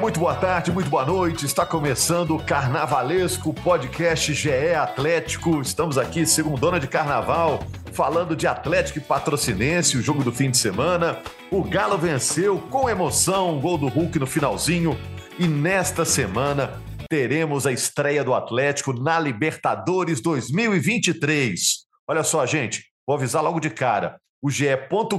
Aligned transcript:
Muito 0.00 0.18
boa 0.18 0.34
tarde, 0.34 0.72
muito 0.72 0.88
boa 0.88 1.04
noite. 1.04 1.44
Está 1.44 1.66
começando 1.66 2.34
o 2.34 2.42
Carnavalesco 2.42 3.52
Podcast 3.52 4.32
GE 4.32 4.72
Atlético. 4.74 5.60
Estamos 5.60 5.98
aqui, 5.98 6.24
segundona 6.24 6.80
de 6.80 6.88
carnaval, 6.88 7.62
falando 7.92 8.34
de 8.34 8.46
Atlético 8.46 8.96
e 8.96 9.02
Patrocinense, 9.02 9.98
o 9.98 10.02
jogo 10.02 10.24
do 10.24 10.32
fim 10.32 10.50
de 10.50 10.56
semana. 10.56 11.20
O 11.50 11.62
Galo 11.62 11.98
venceu 11.98 12.58
com 12.70 12.88
emoção, 12.88 13.60
gol 13.60 13.76
do 13.76 13.88
Hulk 13.88 14.18
no 14.18 14.26
finalzinho. 14.26 14.98
E 15.38 15.46
nesta 15.46 16.06
semana 16.06 16.80
teremos 17.06 17.66
a 17.66 17.72
estreia 17.72 18.24
do 18.24 18.32
Atlético 18.32 18.94
na 18.94 19.20
Libertadores 19.20 20.22
2023. 20.22 21.60
Olha 22.08 22.22
só, 22.22 22.46
gente, 22.46 22.86
vou 23.06 23.16
avisar 23.16 23.42
logo 23.42 23.60
de 23.60 23.68
cara. 23.68 24.18
O 24.40 24.50
GE. 24.50 24.64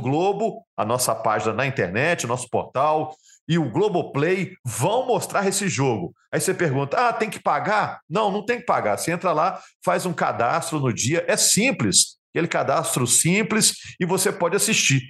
Globo, 0.02 0.66
a 0.76 0.84
nossa 0.84 1.14
página 1.14 1.54
na 1.54 1.68
internet, 1.68 2.26
nosso 2.26 2.50
portal, 2.50 3.14
e 3.52 3.60
o 3.60 3.70
Globoplay 3.70 4.56
vão 4.64 5.06
mostrar 5.06 5.46
esse 5.46 5.68
jogo. 5.68 6.16
Aí 6.32 6.40
você 6.40 6.54
pergunta: 6.54 6.96
ah, 6.96 7.12
tem 7.12 7.30
que 7.30 7.38
pagar? 7.38 8.00
Não, 8.10 8.32
não 8.32 8.46
tem 8.46 8.60
que 8.60 8.66
pagar. 8.66 8.98
Você 8.98 9.12
entra 9.12 9.34
lá, 9.34 9.62
faz 9.84 10.06
um 10.06 10.14
cadastro 10.14 10.80
no 10.80 10.94
dia, 10.94 11.26
é 11.28 11.36
simples. 11.36 12.16
Aquele 12.34 12.48
cadastro 12.48 13.06
simples 13.06 13.74
e 14.00 14.06
você 14.06 14.32
pode 14.32 14.56
assistir. 14.56 15.02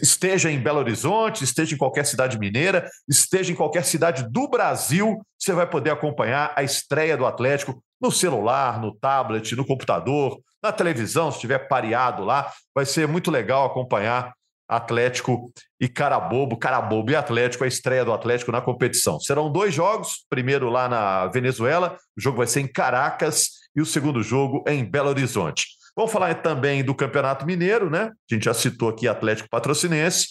Esteja 0.00 0.52
em 0.52 0.60
Belo 0.60 0.78
Horizonte, 0.78 1.42
esteja 1.42 1.74
em 1.74 1.78
qualquer 1.78 2.06
cidade 2.06 2.38
mineira, 2.38 2.88
esteja 3.08 3.50
em 3.50 3.56
qualquer 3.56 3.84
cidade 3.84 4.30
do 4.30 4.48
Brasil, 4.48 5.20
você 5.36 5.52
vai 5.52 5.68
poder 5.68 5.90
acompanhar 5.90 6.52
a 6.54 6.62
estreia 6.62 7.16
do 7.16 7.26
Atlético 7.26 7.82
no 8.00 8.12
celular, 8.12 8.80
no 8.80 8.94
tablet, 8.94 9.56
no 9.56 9.66
computador, 9.66 10.38
na 10.62 10.70
televisão, 10.70 11.32
se 11.32 11.38
estiver 11.38 11.66
pareado 11.66 12.22
lá. 12.22 12.52
Vai 12.72 12.86
ser 12.86 13.08
muito 13.08 13.32
legal 13.32 13.66
acompanhar 13.66 14.32
Atlético 14.70 15.52
e 15.80 15.88
Carabobo, 15.88 16.56
Carabobo 16.56 17.10
e 17.10 17.16
Atlético, 17.16 17.64
a 17.64 17.66
estreia 17.66 18.04
do 18.04 18.12
Atlético 18.12 18.52
na 18.52 18.60
competição. 18.60 19.18
Serão 19.18 19.50
dois 19.50 19.74
jogos, 19.74 20.24
primeiro 20.30 20.70
lá 20.70 20.88
na 20.88 21.26
Venezuela, 21.26 21.98
o 22.16 22.20
jogo 22.20 22.38
vai 22.38 22.46
ser 22.46 22.60
em 22.60 22.68
Caracas 22.68 23.48
e 23.74 23.80
o 23.80 23.86
segundo 23.86 24.22
jogo 24.22 24.62
em 24.68 24.84
Belo 24.84 25.08
Horizonte. 25.08 25.66
Vamos 25.96 26.12
falar 26.12 26.34
também 26.36 26.84
do 26.84 26.94
Campeonato 26.94 27.44
Mineiro, 27.44 27.90
né? 27.90 28.12
A 28.30 28.34
gente 28.34 28.44
já 28.44 28.54
citou 28.54 28.90
aqui 28.90 29.08
Atlético 29.08 29.48
Patrocinense. 29.50 30.28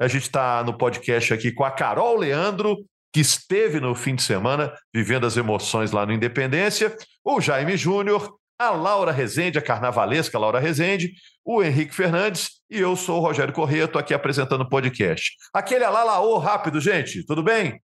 A 0.00 0.06
gente 0.06 0.22
está 0.22 0.62
no 0.62 0.78
podcast 0.78 1.34
aqui 1.34 1.52
com 1.52 1.64
a 1.64 1.70
Carol 1.70 2.16
Leandro, 2.16 2.78
que 3.12 3.20
esteve 3.20 3.80
no 3.80 3.94
fim 3.94 4.14
de 4.14 4.22
semana 4.22 4.72
vivendo 4.94 5.26
as 5.26 5.36
emoções 5.36 5.90
lá 5.90 6.06
no 6.06 6.12
Independência, 6.12 6.96
o 7.24 7.40
Jaime 7.40 7.76
Júnior, 7.76 8.39
a 8.60 8.68
Laura 8.68 9.10
Rezende, 9.10 9.58
a 9.58 9.62
carnavalesca 9.62 10.38
Laura 10.38 10.60
Rezende, 10.60 11.14
o 11.42 11.62
Henrique 11.62 11.94
Fernandes 11.94 12.60
e 12.70 12.78
eu 12.78 12.94
sou 12.94 13.18
o 13.18 13.22
Rogério 13.22 13.54
Corrêa, 13.54 13.86
estou 13.86 13.98
aqui 13.98 14.12
apresentando 14.12 14.60
o 14.60 14.68
podcast. 14.68 15.32
Aquele 15.54 15.82
alalaô 15.82 16.36
rápido, 16.36 16.78
gente, 16.78 17.24
tudo 17.24 17.42
bem? 17.42 17.80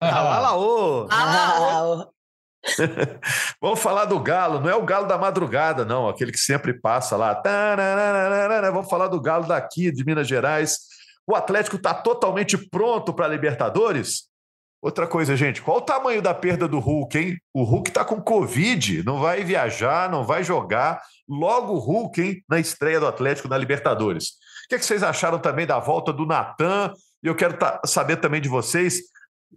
Alalaô! 0.00 1.06
Alalaô! 1.10 2.10
Vamos 3.60 3.80
falar 3.80 4.06
do 4.06 4.18
galo, 4.18 4.60
não 4.60 4.70
é 4.70 4.74
o 4.74 4.86
galo 4.86 5.06
da 5.06 5.18
madrugada, 5.18 5.84
não, 5.84 6.08
aquele 6.08 6.32
que 6.32 6.38
sempre 6.38 6.72
passa 6.72 7.18
lá. 7.18 7.42
Vamos 8.72 8.88
falar 8.88 9.08
do 9.08 9.20
galo 9.20 9.46
daqui, 9.46 9.92
de 9.92 10.06
Minas 10.06 10.26
Gerais. 10.26 10.78
O 11.26 11.36
Atlético 11.36 11.76
está 11.76 11.92
totalmente 11.92 12.56
pronto 12.56 13.12
para 13.12 13.26
a 13.26 13.28
Libertadores? 13.28 14.30
Outra 14.84 15.06
coisa, 15.06 15.34
gente, 15.34 15.62
qual 15.62 15.78
o 15.78 15.80
tamanho 15.80 16.20
da 16.20 16.34
perda 16.34 16.68
do 16.68 16.78
Hulk, 16.78 17.16
hein? 17.16 17.38
O 17.54 17.64
Hulk 17.64 17.88
está 17.88 18.04
com 18.04 18.20
Covid, 18.20 19.02
não 19.02 19.18
vai 19.18 19.42
viajar, 19.42 20.10
não 20.10 20.26
vai 20.26 20.44
jogar. 20.44 21.00
Logo 21.26 21.72
o 21.72 21.78
Hulk, 21.78 22.20
hein, 22.20 22.44
na 22.46 22.60
estreia 22.60 23.00
do 23.00 23.06
Atlético 23.06 23.48
na 23.48 23.56
Libertadores. 23.56 24.32
O 24.66 24.68
que, 24.68 24.74
é 24.74 24.78
que 24.78 24.84
vocês 24.84 25.02
acharam 25.02 25.38
também 25.38 25.66
da 25.66 25.78
volta 25.78 26.12
do 26.12 26.26
Natan? 26.26 26.92
E 27.22 27.26
eu 27.26 27.34
quero 27.34 27.56
saber 27.86 28.16
também 28.16 28.42
de 28.42 28.48
vocês, 28.50 28.96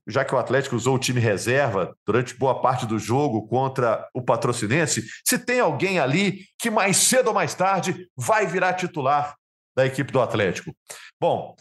já 0.07 0.23
que 0.23 0.33
o 0.33 0.37
Atlético 0.37 0.77
usou 0.77 0.95
o 0.95 0.99
time 0.99 1.19
reserva 1.19 1.93
durante 2.05 2.33
boa 2.33 2.61
parte 2.61 2.85
do 2.85 2.97
jogo 2.97 3.49
contra 3.49 4.07
o 4.13 4.21
Patrocinense, 4.21 5.03
se 5.25 5.37
tem 5.37 5.59
alguém 5.59 5.99
ali 5.99 6.45
que 6.57 6.69
mais 6.69 6.95
cedo 6.95 7.27
ou 7.27 7.33
mais 7.33 7.53
tarde 7.53 8.07
vai 8.15 8.47
virar 8.47 8.75
titular 8.75 9.35
da 9.75 9.85
equipe 9.85 10.09
do 10.09 10.21
Atlético. 10.21 10.73
Bom, 11.19 11.53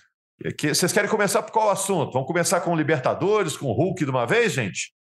que, 0.56 0.74
vocês 0.74 0.92
querem 0.92 1.10
começar 1.10 1.42
por 1.42 1.52
qual 1.52 1.70
assunto? 1.70 2.12
Vamos 2.12 2.26
começar 2.26 2.60
com 2.60 2.72
o 2.72 2.76
Libertadores, 2.76 3.56
com 3.56 3.66
o 3.66 3.72
Hulk 3.72 4.04
de 4.04 4.10
uma 4.10 4.26
vez, 4.26 4.52
gente? 4.52 4.92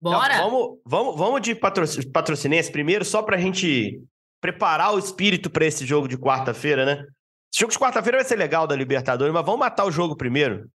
Bora! 0.00 0.38
Não, 0.38 0.50
vamos, 0.50 0.78
vamos, 0.84 1.16
vamos 1.16 1.40
de 1.40 1.54
patrocinense 1.54 2.70
primeiro, 2.70 3.04
só 3.04 3.22
para 3.22 3.36
a 3.36 3.40
gente 3.40 4.00
preparar 4.40 4.94
o 4.94 4.98
espírito 4.98 5.48
para 5.48 5.64
esse 5.64 5.86
jogo 5.86 6.06
de 6.06 6.18
quarta-feira, 6.18 6.84
né? 6.84 7.04
Esse 7.52 7.60
jogo 7.60 7.72
de 7.72 7.78
quarta-feira 7.78 8.18
vai 8.18 8.24
ser 8.24 8.36
legal 8.36 8.66
da 8.66 8.76
Libertadores, 8.76 9.32
mas 9.32 9.44
vamos 9.44 9.60
matar 9.60 9.86
o 9.86 9.90
jogo 9.90 10.16
primeiro. 10.16 10.68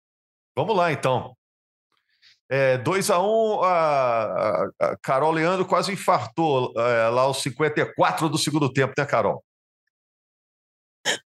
Vamos 0.56 0.76
lá, 0.76 0.92
então. 0.92 1.36
2 2.84 3.10
é, 3.10 3.14
a 3.14 3.20
1 3.20 3.24
um, 3.24 3.64
a, 3.64 4.68
a, 4.78 4.98
Carol 5.02 5.32
Leandro 5.32 5.66
quase 5.66 5.94
infartou 5.94 6.74
é, 6.76 7.08
lá 7.08 7.22
aos 7.22 7.42
54 7.42 8.28
do 8.28 8.38
segundo 8.38 8.72
tempo, 8.72 8.94
né, 8.98 9.06
Carol? 9.06 9.42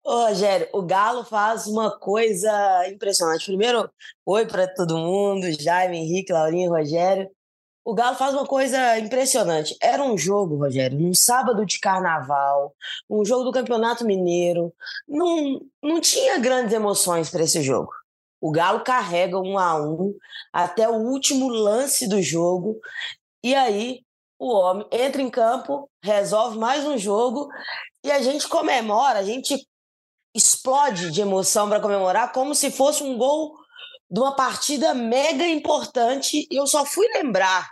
Ô, 0.04 0.28
Rogério, 0.28 0.68
o 0.74 0.82
Galo 0.82 1.24
faz 1.24 1.66
uma 1.66 1.98
coisa 1.98 2.88
impressionante. 2.88 3.46
Primeiro, 3.46 3.90
oi 4.26 4.46
para 4.46 4.68
todo 4.68 4.98
mundo, 4.98 5.52
Jaime, 5.60 5.98
Henrique, 5.98 6.32
Laurinho, 6.32 6.72
Rogério. 6.72 7.30
O 7.86 7.94
Galo 7.94 8.16
faz 8.16 8.34
uma 8.34 8.46
coisa 8.46 8.98
impressionante. 9.00 9.76
Era 9.82 10.04
um 10.04 10.18
jogo, 10.18 10.58
Rogério, 10.58 10.98
num 11.00 11.14
sábado 11.14 11.66
de 11.66 11.80
carnaval, 11.80 12.74
um 13.10 13.26
jogo 13.26 13.46
do 13.46 13.52
Campeonato 13.52 14.06
Mineiro. 14.06 14.74
Não, 15.08 15.60
não 15.82 16.00
tinha 16.00 16.38
grandes 16.38 16.74
emoções 16.74 17.30
para 17.30 17.44
esse 17.44 17.62
jogo. 17.62 17.92
O 18.40 18.52
Galo 18.52 18.84
carrega 18.84 19.40
um 19.40 19.58
a 19.58 19.82
um 19.82 20.14
até 20.52 20.88
o 20.88 20.96
último 20.96 21.48
lance 21.48 22.08
do 22.08 22.22
jogo. 22.22 22.80
E 23.44 23.56
aí 23.56 24.02
o 24.38 24.54
homem 24.54 24.86
entra 24.92 25.22
em 25.22 25.30
campo, 25.30 25.90
resolve 26.02 26.58
mais 26.58 26.86
um 26.86 26.98
jogo 26.98 27.50
e 28.04 28.12
a 28.12 28.22
gente 28.22 28.48
comemora, 28.48 29.20
a 29.20 29.24
gente 29.24 29.56
explode 30.36 31.12
de 31.12 31.22
emoção 31.22 31.70
para 31.70 31.80
comemorar 31.80 32.32
como 32.32 32.54
se 32.54 32.72
fosse 32.72 33.04
um 33.04 33.18
gol 33.18 33.56
de 34.10 34.20
uma 34.20 34.36
partida 34.36 34.94
mega 34.94 35.48
importante. 35.48 36.48
E 36.52 36.56
eu 36.56 36.68
só 36.68 36.86
fui 36.86 37.08
lembrar 37.14 37.72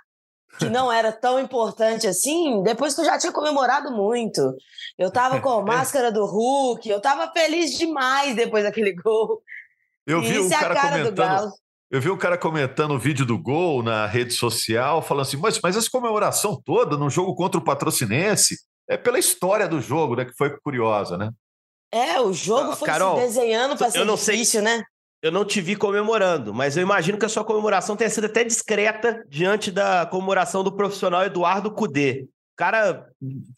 que 0.58 0.70
não 0.70 0.91
era 0.91 1.12
tão 1.12 1.40
importante 1.40 2.08
assim 2.08 2.62
depois 2.64 2.94
que 2.94 3.02
eu 3.02 3.06
já 3.06 3.18
tinha 3.18 3.31
comemorado 3.31 3.91
muito. 3.91 4.56
Eu 4.97 5.12
tava 5.12 5.40
com 5.41 5.50
a 5.50 5.62
máscara 5.66 6.12
do 6.12 6.25
Hulk, 6.25 6.88
eu 6.88 7.02
tava 7.02 7.31
feliz 7.31 7.78
demais 7.78 8.36
depois 8.36 8.64
daquele 8.64 8.94
gol. 8.94 9.41
Eu 10.06 10.22
vi 10.22 10.40
o 10.40 10.50
cara, 10.50 10.75
cara 10.75 10.97
comentando. 10.97 11.52
Eu 11.90 12.00
vi 12.00 12.09
um 12.09 12.18
cara 12.18 12.38
comentando 12.38 12.91
o 12.91 13.00
vídeo 13.00 13.25
do 13.25 13.38
gol 13.38 13.84
na 13.84 14.06
rede 14.06 14.34
social, 14.34 15.02
falando 15.02 15.24
assim: 15.24 15.38
mas, 15.38 15.59
mas 15.62 15.75
essa 15.75 15.90
comemoração 15.91 16.59
toda 16.64 16.96
no 16.96 17.09
jogo 17.09 17.36
contra 17.36 17.59
o 17.59 17.64
Patrocinense 17.64 18.56
é 18.94 18.97
pela 18.97 19.19
história 19.19 19.68
do 19.68 19.81
jogo, 19.81 20.16
né? 20.16 20.25
Que 20.25 20.34
foi 20.38 20.50
curiosa, 20.59 21.18
né? 21.18 21.31
É, 21.91 22.19
o 22.22 22.31
jogo 22.31 22.75
foi 22.75 22.88
Carol, 22.88 23.18
se 23.18 23.25
desenhando 23.25 23.78
para 23.78 23.91
ser 23.91 24.06
difícil, 24.06 24.46
sei, 24.46 24.62
né? 24.62 24.84
Eu 25.22 25.31
não 25.31 25.46
te 25.46 25.62
vi 25.62 25.76
comemorando, 25.76 26.53
mas 26.53 26.78
eu 26.78 26.84
imagino 26.84 27.17
que 27.17 27.26
a 27.26 27.29
sua 27.29 27.43
comemoração 27.43 27.96
tenha 27.96 28.09
sido 28.09 28.26
até 28.26 28.43
discreta 28.43 29.23
diante 29.28 29.70
da 29.70 30.05
comemoração 30.05 30.64
do 30.64 30.72
profissional 30.72 31.23
Eduardo 31.23 31.72
Cudê 31.72 32.28
cara 32.61 33.08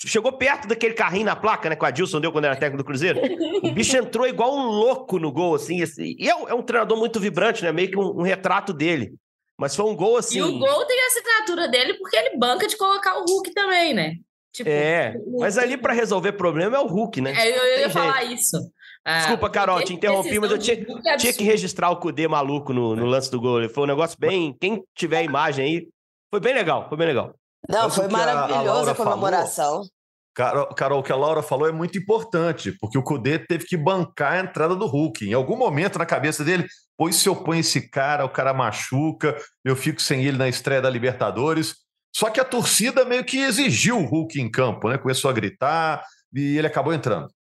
chegou 0.05 0.31
perto 0.31 0.65
daquele 0.65 0.93
carrinho 0.93 1.25
na 1.25 1.35
placa, 1.35 1.69
né? 1.69 1.75
Que 1.75 1.83
o 1.83 1.85
Adilson 1.85 2.21
deu 2.21 2.31
quando 2.31 2.45
era 2.45 2.55
técnico 2.55 2.77
do 2.77 2.85
Cruzeiro. 2.85 3.19
O 3.61 3.71
bicho 3.73 3.97
entrou 3.97 4.25
igual 4.25 4.55
um 4.55 4.63
louco 4.63 5.19
no 5.19 5.29
gol, 5.29 5.55
assim. 5.55 5.83
assim 5.83 6.15
e 6.17 6.29
é 6.29 6.33
um, 6.33 6.47
é 6.47 6.53
um, 6.53 6.61
treinador 6.61 6.97
muito 6.97 7.19
vibrante, 7.19 7.61
né? 7.65 7.71
Meio 7.73 7.89
que 7.89 7.97
um, 7.97 8.19
um, 8.19 8.21
retrato 8.21 8.71
dele. 8.71 9.13
Mas 9.59 9.75
foi 9.75 9.85
um 9.85 9.93
gol 9.95 10.15
assim. 10.15 10.37
E 10.37 10.41
o 10.41 10.57
gol 10.57 10.85
tem 10.85 10.97
a 11.01 11.07
assinatura 11.07 11.67
dele 11.67 11.95
porque 11.95 12.15
ele 12.15 12.37
banca 12.37 12.65
de 12.65 12.77
colocar 12.77 13.17
o 13.17 13.25
Hulk 13.25 13.53
também, 13.53 13.93
né? 13.93 14.15
Tipo, 14.53 14.69
é, 14.69 15.15
mas 15.39 15.57
ali 15.57 15.75
para 15.75 15.93
resolver 15.93 16.33
problema 16.33 16.77
é 16.77 16.79
o 16.79 16.85
Hulk, 16.85 17.19
né? 17.21 17.33
É, 17.35 17.49
eu, 17.49 17.55
eu 17.55 17.71
ia 17.71 17.77
jeito. 17.77 17.91
falar 17.91 18.23
isso. 18.25 18.57
Ah, 19.03 19.17
Desculpa, 19.17 19.49
Carol, 19.49 19.83
te 19.83 19.93
interrompi, 19.93 20.39
mas 20.39 20.51
eu 20.51 20.59
tinha, 20.59 20.77
é 21.07 21.17
tinha 21.17 21.33
que 21.33 21.43
registrar 21.43 21.89
o 21.89 21.97
Cudê 21.97 22.27
maluco 22.27 22.71
no, 22.71 22.95
no 22.95 23.05
lance 23.05 23.31
do 23.31 23.41
gol. 23.41 23.67
Foi 23.69 23.83
um 23.83 23.87
negócio 23.87 24.15
bem. 24.17 24.55
Quem 24.61 24.83
tiver 24.95 25.17
a 25.17 25.23
imagem 25.23 25.65
aí, 25.65 25.87
foi 26.31 26.39
bem 26.39 26.53
legal, 26.53 26.87
foi 26.87 26.97
bem 26.97 27.07
legal. 27.07 27.33
Não, 27.67 27.83
Mas 27.83 27.95
foi 27.95 28.07
maravilhosa 28.07 28.91
a, 28.91 28.93
a, 28.93 28.95
comemoração. 28.95 29.71
Falou, 29.71 29.87
Carol, 30.35 30.67
Carol, 30.73 30.99
o 30.99 31.03
que 31.03 31.11
a 31.11 31.15
Laura 31.15 31.41
falou 31.41 31.67
é 31.67 31.71
muito 31.71 31.97
importante, 31.97 32.71
porque 32.79 32.97
o 32.97 33.03
Cudê 33.03 33.39
teve 33.39 33.65
que 33.65 33.77
bancar 33.77 34.33
a 34.33 34.39
entrada 34.39 34.75
do 34.75 34.85
Hulk. 34.85 35.27
Em 35.27 35.33
algum 35.33 35.55
momento 35.55 35.99
na 35.99 36.05
cabeça 36.05 36.43
dele, 36.43 36.65
pois 36.97 37.15
se 37.15 37.27
eu 37.27 37.35
ponho 37.35 37.59
esse 37.59 37.89
cara, 37.89 38.25
o 38.25 38.29
cara 38.29 38.53
machuca, 38.53 39.35
eu 39.65 39.75
fico 39.75 40.01
sem 40.01 40.25
ele 40.25 40.37
na 40.37 40.47
estreia 40.47 40.81
da 40.81 40.89
Libertadores. 40.89 41.82
Só 42.15 42.29
que 42.29 42.39
a 42.39 42.45
torcida 42.45 43.03
meio 43.03 43.25
que 43.25 43.39
exigiu 43.39 43.97
o 43.97 44.05
Hulk 44.05 44.39
em 44.39 44.49
campo, 44.49 44.87
né? 44.89 44.97
Começou 44.97 45.31
a 45.31 45.33
gritar 45.33 46.05
e 46.33 46.57
ele 46.57 46.67
acabou 46.67 46.93
entrando. 46.93 47.33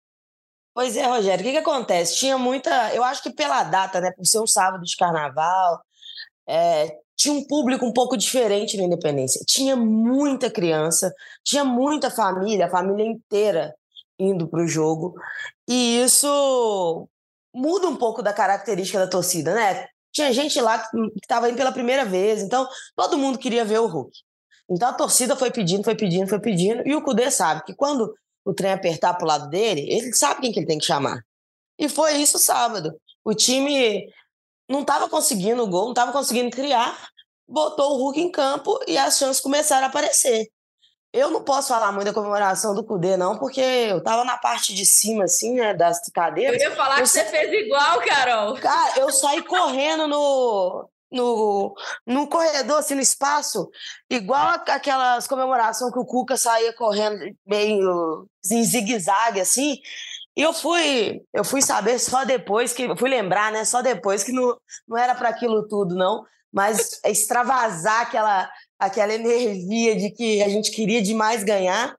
Pois 0.73 0.95
é, 0.95 1.05
Rogério, 1.05 1.41
o 1.41 1.45
que, 1.45 1.51
que 1.51 1.57
acontece? 1.57 2.15
Tinha 2.15 2.37
muita. 2.37 2.93
Eu 2.95 3.03
acho 3.03 3.21
que 3.21 3.33
pela 3.33 3.63
data, 3.63 3.99
né? 3.99 4.11
Por 4.11 4.25
ser 4.25 4.39
um 4.39 4.47
sábado 4.47 4.83
de 4.83 4.95
carnaval, 4.95 5.81
é, 6.47 6.97
tinha 7.17 7.33
um 7.33 7.45
público 7.45 7.85
um 7.85 7.91
pouco 7.91 8.15
diferente 8.15 8.77
na 8.77 8.83
Independência. 8.83 9.43
Tinha 9.45 9.75
muita 9.75 10.49
criança, 10.49 11.13
tinha 11.43 11.65
muita 11.65 12.09
família, 12.09 12.67
a 12.67 12.69
família 12.69 13.05
inteira 13.05 13.75
indo 14.17 14.47
para 14.47 14.63
o 14.63 14.67
jogo. 14.67 15.15
E 15.67 16.01
isso 16.01 17.07
muda 17.53 17.87
um 17.87 17.97
pouco 17.97 18.21
da 18.21 18.33
característica 18.33 18.99
da 18.99 19.07
torcida, 19.07 19.53
né? 19.53 19.87
Tinha 20.13 20.31
gente 20.31 20.59
lá 20.61 20.79
que 20.79 20.97
estava 21.21 21.49
indo 21.49 21.57
pela 21.57 21.71
primeira 21.71 22.05
vez, 22.05 22.41
então 22.41 22.67
todo 22.95 23.17
mundo 23.17 23.37
queria 23.37 23.65
ver 23.65 23.79
o 23.79 23.87
Hulk. 23.87 24.11
Então 24.71 24.87
a 24.87 24.93
torcida 24.93 25.35
foi 25.35 25.51
pedindo, 25.51 25.83
foi 25.83 25.95
pedindo, 25.95 26.29
foi 26.29 26.39
pedindo, 26.39 26.87
e 26.87 26.95
o 26.95 27.01
Cudê 27.01 27.29
sabe 27.29 27.63
que 27.65 27.75
quando 27.75 28.13
o 28.45 28.53
trem 28.53 28.71
apertar 28.71 29.13
para 29.15 29.25
o 29.25 29.27
lado 29.27 29.49
dele, 29.49 29.81
ele 29.89 30.13
sabe 30.13 30.41
quem 30.41 30.51
que 30.51 30.59
ele 30.59 30.65
tem 30.65 30.79
que 30.79 30.85
chamar. 30.85 31.19
E 31.77 31.89
foi 31.89 32.13
isso 32.13 32.39
sábado. 32.39 32.93
O 33.23 33.33
time 33.33 34.07
não 34.69 34.81
estava 34.81 35.09
conseguindo 35.09 35.61
o 35.61 35.67
gol, 35.67 35.83
não 35.83 35.91
estava 35.91 36.13
conseguindo 36.13 36.49
criar, 36.49 36.97
botou 37.45 37.93
o 37.93 37.97
Hulk 37.97 38.21
em 38.21 38.31
campo 38.31 38.79
e 38.87 38.97
as 38.97 39.17
chances 39.17 39.41
começaram 39.41 39.87
a 39.87 39.89
aparecer. 39.89 40.47
Eu 41.13 41.29
não 41.29 41.43
posso 41.43 41.67
falar 41.67 41.91
muito 41.91 42.05
da 42.05 42.13
comemoração 42.13 42.73
do 42.73 42.85
Cudê, 42.85 43.17
não, 43.17 43.37
porque 43.37 43.59
eu 43.59 44.01
tava 44.01 44.23
na 44.23 44.37
parte 44.37 44.73
de 44.73 44.85
cima, 44.85 45.25
assim, 45.25 45.55
né, 45.55 45.73
das 45.73 45.99
cadeiras. 46.13 46.61
Eu 46.61 46.69
ia 46.69 46.75
falar 46.77 46.99
eu 46.99 47.03
que 47.03 47.09
sa... 47.09 47.25
você 47.25 47.29
fez 47.29 47.51
igual, 47.51 47.99
Carol. 47.99 48.55
Cara, 48.55 48.99
eu 49.01 49.11
saí 49.11 49.43
correndo 49.43 50.07
no, 50.07 50.89
no, 51.11 51.73
no 52.05 52.27
corredor, 52.27 52.79
assim, 52.79 52.95
no 52.95 53.01
espaço, 53.01 53.69
igual 54.09 54.61
aquelas 54.67 55.27
comemorações 55.27 55.91
que 55.91 55.99
o 55.99 56.05
Cuca 56.05 56.37
saía 56.37 56.73
correndo 56.73 57.19
meio 57.45 58.27
em 58.49 58.63
zigue-zague, 58.63 59.41
assim. 59.41 59.77
E 60.35 60.41
eu 60.41 60.53
fui, 60.53 61.21
eu 61.33 61.43
fui 61.43 61.61
saber 61.61 61.99
só 61.99 62.23
depois 62.23 62.73
que, 62.73 62.95
fui 62.95 63.09
lembrar, 63.09 63.51
né, 63.51 63.65
só 63.65 63.81
depois 63.81 64.23
que 64.23 64.31
não, 64.31 64.57
não 64.87 64.97
era 64.97 65.13
para 65.13 65.29
aquilo 65.29 65.67
tudo, 65.67 65.95
não 65.95 66.23
mas 66.51 66.99
extravasar 67.05 68.01
aquela, 68.01 68.51
aquela 68.77 69.13
energia 69.13 69.95
de 69.95 70.11
que 70.11 70.43
a 70.43 70.49
gente 70.49 70.71
queria 70.71 71.01
demais 71.01 71.43
ganhar. 71.43 71.95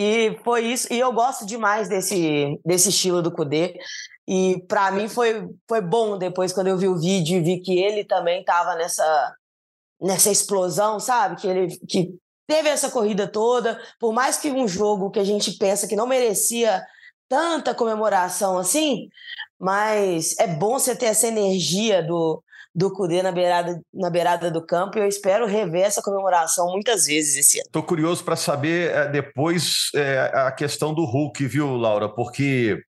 E 0.00 0.38
foi 0.44 0.64
isso. 0.64 0.86
E 0.92 1.00
eu 1.00 1.12
gosto 1.12 1.44
demais 1.44 1.88
desse, 1.88 2.60
desse 2.64 2.90
estilo 2.90 3.20
do 3.20 3.32
Kudê. 3.32 3.76
E 4.28 4.62
para 4.68 4.92
mim 4.92 5.08
foi, 5.08 5.48
foi 5.66 5.80
bom 5.80 6.16
depois, 6.16 6.52
quando 6.52 6.68
eu 6.68 6.78
vi 6.78 6.86
o 6.86 7.00
vídeo 7.00 7.38
e 7.38 7.42
vi 7.42 7.60
que 7.60 7.76
ele 7.76 8.04
também 8.04 8.40
estava 8.40 8.76
nessa, 8.76 9.34
nessa 10.00 10.30
explosão, 10.30 11.00
sabe? 11.00 11.40
Que 11.40 11.48
ele 11.48 11.76
que 11.88 12.14
teve 12.46 12.68
essa 12.68 12.92
corrida 12.92 13.26
toda. 13.26 13.82
Por 13.98 14.12
mais 14.12 14.36
que 14.36 14.52
um 14.52 14.68
jogo 14.68 15.10
que 15.10 15.18
a 15.18 15.24
gente 15.24 15.58
pensa 15.58 15.88
que 15.88 15.96
não 15.96 16.06
merecia 16.06 16.86
tanta 17.28 17.74
comemoração 17.74 18.56
assim, 18.56 19.08
mas 19.58 20.38
é 20.38 20.46
bom 20.46 20.78
você 20.78 20.94
ter 20.94 21.06
essa 21.06 21.26
energia 21.26 22.04
do, 22.04 22.40
do 22.78 22.92
Cudê 22.92 23.22
na 23.22 23.32
beirada, 23.32 23.80
na 23.92 24.08
beirada 24.08 24.52
do 24.52 24.64
campo 24.64 24.96
e 24.96 25.00
eu 25.00 25.08
espero 25.08 25.46
rever 25.46 25.82
essa 25.82 26.00
comemoração 26.00 26.70
muitas 26.70 27.06
vezes 27.06 27.36
esse 27.36 27.58
ano. 27.58 27.66
Estou 27.66 27.82
curioso 27.82 28.22
para 28.22 28.36
saber 28.36 28.92
é, 28.92 29.08
depois 29.08 29.90
é, 29.96 30.30
a 30.32 30.52
questão 30.52 30.94
do 30.94 31.04
Hulk, 31.04 31.44
viu, 31.46 31.76
Laura? 31.76 32.08
Porque 32.08 32.80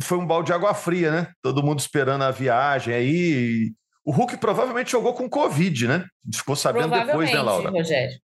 foi 0.00 0.16
um 0.16 0.26
balde 0.26 0.46
de 0.46 0.52
água 0.54 0.72
fria, 0.72 1.10
né? 1.10 1.28
Todo 1.42 1.62
mundo 1.62 1.80
esperando 1.80 2.22
a 2.22 2.30
viagem 2.30 2.94
aí. 2.94 3.72
O 4.02 4.10
Hulk 4.10 4.38
provavelmente 4.38 4.92
jogou 4.92 5.12
com 5.12 5.28
Covid, 5.28 5.86
né? 5.86 6.06
Ficou 6.34 6.56
sabendo 6.56 6.88
depois, 6.88 7.30
né, 7.30 7.42
Laura? 7.42 7.68
Rogério. 7.68 8.18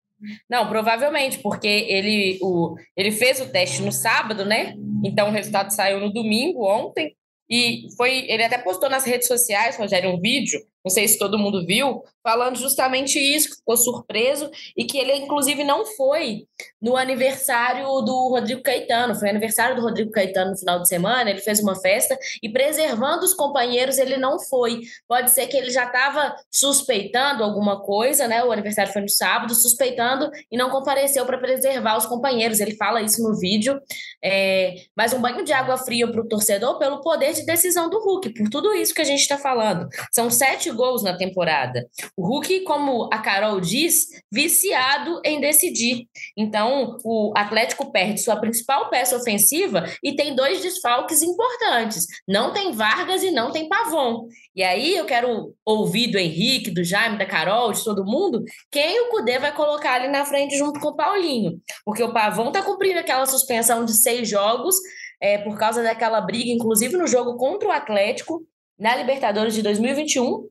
Não, 0.48 0.66
provavelmente, 0.66 1.40
porque 1.40 1.68
ele, 1.68 2.38
o, 2.40 2.74
ele 2.96 3.12
fez 3.12 3.38
o 3.38 3.50
teste 3.50 3.82
no 3.82 3.92
sábado, 3.92 4.46
né? 4.46 4.74
Então 5.04 5.28
o 5.28 5.32
resultado 5.32 5.70
saiu 5.72 6.00
no 6.00 6.10
domingo, 6.10 6.64
ontem. 6.64 7.14
E 7.48 7.86
foi, 7.96 8.24
ele 8.28 8.42
até 8.42 8.58
postou 8.58 8.88
nas 8.88 9.04
redes 9.04 9.28
sociais, 9.28 9.76
Rogério, 9.76 10.10
um 10.10 10.20
vídeo 10.20 10.60
não 10.84 10.90
sei 10.90 11.08
se 11.08 11.18
todo 11.18 11.38
mundo 11.38 11.64
viu, 11.64 12.02
falando 12.24 12.56
justamente 12.56 13.18
isso, 13.18 13.50
que 13.50 13.56
ficou 13.56 13.76
surpreso 13.76 14.50
e 14.74 14.86
que 14.86 14.96
ele, 14.96 15.12
inclusive, 15.14 15.62
não 15.62 15.84
foi 15.84 16.46
no 16.80 16.96
aniversário 16.96 17.86
do 18.00 18.28
Rodrigo 18.30 18.62
Caetano. 18.62 19.14
Foi 19.14 19.28
aniversário 19.28 19.76
do 19.76 19.82
Rodrigo 19.82 20.10
Caetano 20.10 20.52
no 20.52 20.58
final 20.58 20.80
de 20.80 20.88
semana, 20.88 21.28
ele 21.28 21.40
fez 21.40 21.60
uma 21.60 21.78
festa 21.78 22.18
e, 22.42 22.48
preservando 22.48 23.24
os 23.24 23.34
companheiros, 23.34 23.98
ele 23.98 24.16
não 24.16 24.40
foi. 24.40 24.80
Pode 25.06 25.30
ser 25.30 25.46
que 25.48 25.56
ele 25.56 25.70
já 25.70 25.84
estava 25.84 26.34
suspeitando 26.50 27.44
alguma 27.44 27.82
coisa, 27.82 28.26
né? 28.26 28.42
O 28.42 28.50
aniversário 28.50 28.92
foi 28.92 29.02
no 29.02 29.08
sábado, 29.10 29.54
suspeitando 29.54 30.30
e 30.50 30.56
não 30.56 30.70
compareceu 30.70 31.26
para 31.26 31.36
preservar 31.36 31.98
os 31.98 32.06
companheiros. 32.06 32.58
Ele 32.58 32.74
fala 32.74 33.02
isso 33.02 33.22
no 33.22 33.38
vídeo. 33.38 33.78
É... 34.24 34.74
Mas 34.96 35.12
um 35.12 35.20
banho 35.20 35.44
de 35.44 35.52
água 35.52 35.76
fria 35.76 36.10
para 36.10 36.22
o 36.22 36.28
torcedor 36.28 36.78
pelo 36.78 37.02
poder 37.02 37.34
de 37.34 37.44
decisão 37.44 37.90
do 37.90 37.98
Hulk, 37.98 38.30
por 38.30 38.48
tudo 38.48 38.72
isso 38.72 38.94
que 38.94 39.02
a 39.02 39.04
gente 39.04 39.20
está 39.20 39.36
falando. 39.36 39.86
São 40.10 40.30
sete 40.30 40.70
gols 40.70 41.02
na 41.02 41.16
temporada. 41.16 41.86
O 42.16 42.26
Hulk, 42.26 42.60
como 42.60 43.08
a 43.12 43.18
Carol 43.18 43.60
diz, 43.60 44.06
viciado 44.30 45.20
em 45.24 45.40
decidir. 45.40 46.06
Então, 46.36 46.96
o 47.04 47.32
Atlético 47.36 47.90
perde 47.90 48.20
sua 48.20 48.36
principal 48.36 48.88
peça 48.88 49.16
ofensiva 49.16 49.84
e 50.02 50.14
tem 50.14 50.34
dois 50.34 50.62
desfalques 50.62 51.22
importantes. 51.22 52.06
Não 52.28 52.52
tem 52.52 52.70
Vargas 52.72 53.22
e 53.24 53.32
não 53.32 53.50
tem 53.50 53.68
Pavon. 53.68 54.28
E 54.54 54.62
aí 54.62 54.96
eu 54.96 55.04
quero 55.06 55.54
ouvir 55.64 56.06
do 56.08 56.18
Henrique, 56.18 56.70
do 56.70 56.84
Jaime, 56.84 57.18
da 57.18 57.26
Carol, 57.26 57.72
de 57.72 57.82
todo 57.82 58.04
mundo, 58.04 58.44
quem 58.70 59.00
o 59.00 59.10
Cudê 59.10 59.38
vai 59.40 59.52
colocar 59.52 59.94
ali 59.94 60.08
na 60.08 60.24
frente 60.24 60.56
junto 60.56 60.78
com 60.78 60.88
o 60.88 60.96
Paulinho. 60.96 61.60
Porque 61.84 62.02
o 62.02 62.12
Pavon 62.12 62.48
está 62.48 62.62
cumprindo 62.62 63.00
aquela 63.00 63.26
suspensão 63.26 63.84
de 63.84 63.92
seis 63.92 64.28
jogos 64.28 64.76
é, 65.20 65.38
por 65.38 65.58
causa 65.58 65.82
daquela 65.82 66.20
briga, 66.20 66.50
inclusive 66.50 66.96
no 66.96 67.06
jogo 67.06 67.36
contra 67.36 67.68
o 67.68 67.72
Atlético, 67.72 68.46
na 68.78 68.94
Libertadores 68.94 69.54
de 69.54 69.62
2021, 69.62 70.48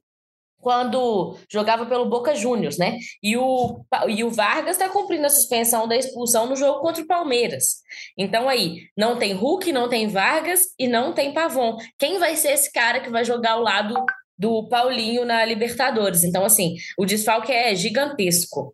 quando 0.63 1.37
jogava 1.51 1.85
pelo 1.85 2.09
Boca 2.09 2.33
Juniors, 2.33 2.77
né? 2.77 2.97
E 3.21 3.35
o, 3.35 3.85
e 4.07 4.23
o 4.23 4.31
Vargas 4.31 4.77
está 4.77 4.89
cumprindo 4.89 5.27
a 5.27 5.29
suspensão 5.29 5.87
da 5.87 5.97
expulsão 5.97 6.47
no 6.47 6.55
jogo 6.55 6.79
contra 6.79 7.03
o 7.03 7.07
Palmeiras. 7.07 7.81
Então 8.17 8.47
aí, 8.47 8.87
não 8.97 9.19
tem 9.19 9.33
Hulk, 9.33 9.71
não 9.73 9.89
tem 9.89 10.07
Vargas 10.07 10.61
e 10.79 10.87
não 10.87 11.13
tem 11.13 11.33
Pavon. 11.33 11.77
Quem 11.99 12.17
vai 12.17 12.37
ser 12.37 12.53
esse 12.53 12.71
cara 12.71 13.01
que 13.01 13.09
vai 13.09 13.25
jogar 13.25 13.51
ao 13.51 13.61
lado 13.61 13.93
do 14.37 14.67
Paulinho 14.69 15.25
na 15.25 15.43
Libertadores? 15.43 16.23
Então, 16.23 16.45
assim, 16.45 16.75
o 16.97 17.05
desfalque 17.05 17.51
é 17.51 17.75
gigantesco. 17.75 18.73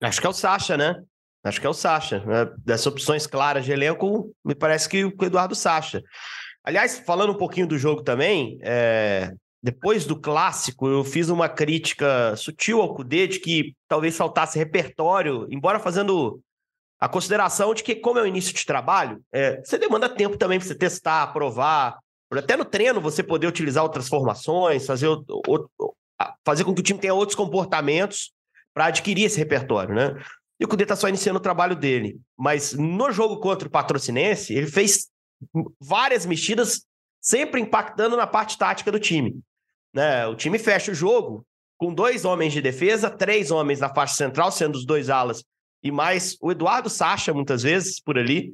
Acho 0.00 0.20
que 0.20 0.26
é 0.26 0.30
o 0.30 0.32
Sacha, 0.32 0.76
né? 0.76 1.02
Acho 1.42 1.60
que 1.60 1.66
é 1.66 1.70
o 1.70 1.74
Sacha. 1.74 2.24
Né? 2.24 2.46
Dessas 2.64 2.86
opções 2.86 3.26
claras 3.26 3.64
de 3.64 3.72
elenco, 3.72 4.32
me 4.44 4.54
parece 4.54 4.88
que 4.88 5.04
o 5.04 5.14
Eduardo 5.20 5.54
Sacha. 5.56 6.00
Aliás, 6.62 7.00
falando 7.00 7.32
um 7.32 7.38
pouquinho 7.38 7.66
do 7.66 7.78
jogo 7.78 8.02
também, 8.02 8.58
é 8.62 9.32
depois 9.62 10.06
do 10.06 10.18
clássico, 10.18 10.88
eu 10.88 11.04
fiz 11.04 11.28
uma 11.28 11.48
crítica 11.48 12.34
sutil 12.36 12.80
ao 12.80 12.94
Cudê 12.94 13.26
de 13.26 13.38
que 13.40 13.74
talvez 13.86 14.16
faltasse 14.16 14.58
repertório, 14.58 15.46
embora 15.50 15.78
fazendo 15.78 16.40
a 16.98 17.08
consideração 17.08 17.74
de 17.74 17.82
que, 17.82 17.94
como 17.94 18.18
é 18.18 18.22
o 18.22 18.26
início 18.26 18.54
de 18.54 18.64
trabalho, 18.64 19.22
é, 19.32 19.60
você 19.62 19.78
demanda 19.78 20.08
tempo 20.08 20.36
também 20.36 20.58
para 20.58 20.68
você 20.68 20.74
testar, 20.74 21.32
provar, 21.32 21.98
até 22.30 22.56
no 22.56 22.64
treino 22.64 23.00
você 23.00 23.22
poder 23.22 23.46
utilizar 23.46 23.82
outras 23.82 24.08
formações, 24.08 24.86
fazer, 24.86 25.08
fazer 26.44 26.64
com 26.64 26.74
que 26.74 26.80
o 26.80 26.84
time 26.84 26.98
tenha 26.98 27.14
outros 27.14 27.36
comportamentos 27.36 28.32
para 28.72 28.86
adquirir 28.86 29.24
esse 29.24 29.38
repertório, 29.38 29.94
né? 29.94 30.14
E 30.58 30.64
o 30.64 30.68
Cudê 30.68 30.84
está 30.84 30.94
só 30.94 31.08
iniciando 31.08 31.38
o 31.38 31.42
trabalho 31.42 31.74
dele. 31.74 32.20
Mas 32.38 32.74
no 32.74 33.10
jogo 33.10 33.40
contra 33.40 33.66
o 33.66 33.70
Patrocinense, 33.70 34.54
ele 34.54 34.66
fez 34.66 35.08
várias 35.80 36.26
mexidas, 36.26 36.84
sempre 37.20 37.60
impactando 37.60 38.16
na 38.16 38.26
parte 38.26 38.58
tática 38.58 38.92
do 38.92 39.00
time. 39.00 39.40
Né? 39.92 40.26
O 40.26 40.34
time 40.34 40.58
fecha 40.58 40.92
o 40.92 40.94
jogo 40.94 41.44
com 41.78 41.94
dois 41.94 42.24
homens 42.24 42.52
de 42.52 42.60
defesa, 42.60 43.08
três 43.08 43.50
homens 43.50 43.80
na 43.80 43.88
faixa 43.88 44.14
central, 44.14 44.52
sendo 44.52 44.76
os 44.76 44.84
dois 44.84 45.08
alas, 45.08 45.42
e 45.82 45.90
mais 45.90 46.36
o 46.40 46.52
Eduardo 46.52 46.90
Sacha, 46.90 47.32
muitas 47.32 47.62
vezes, 47.62 47.98
por 47.98 48.18
ali, 48.18 48.52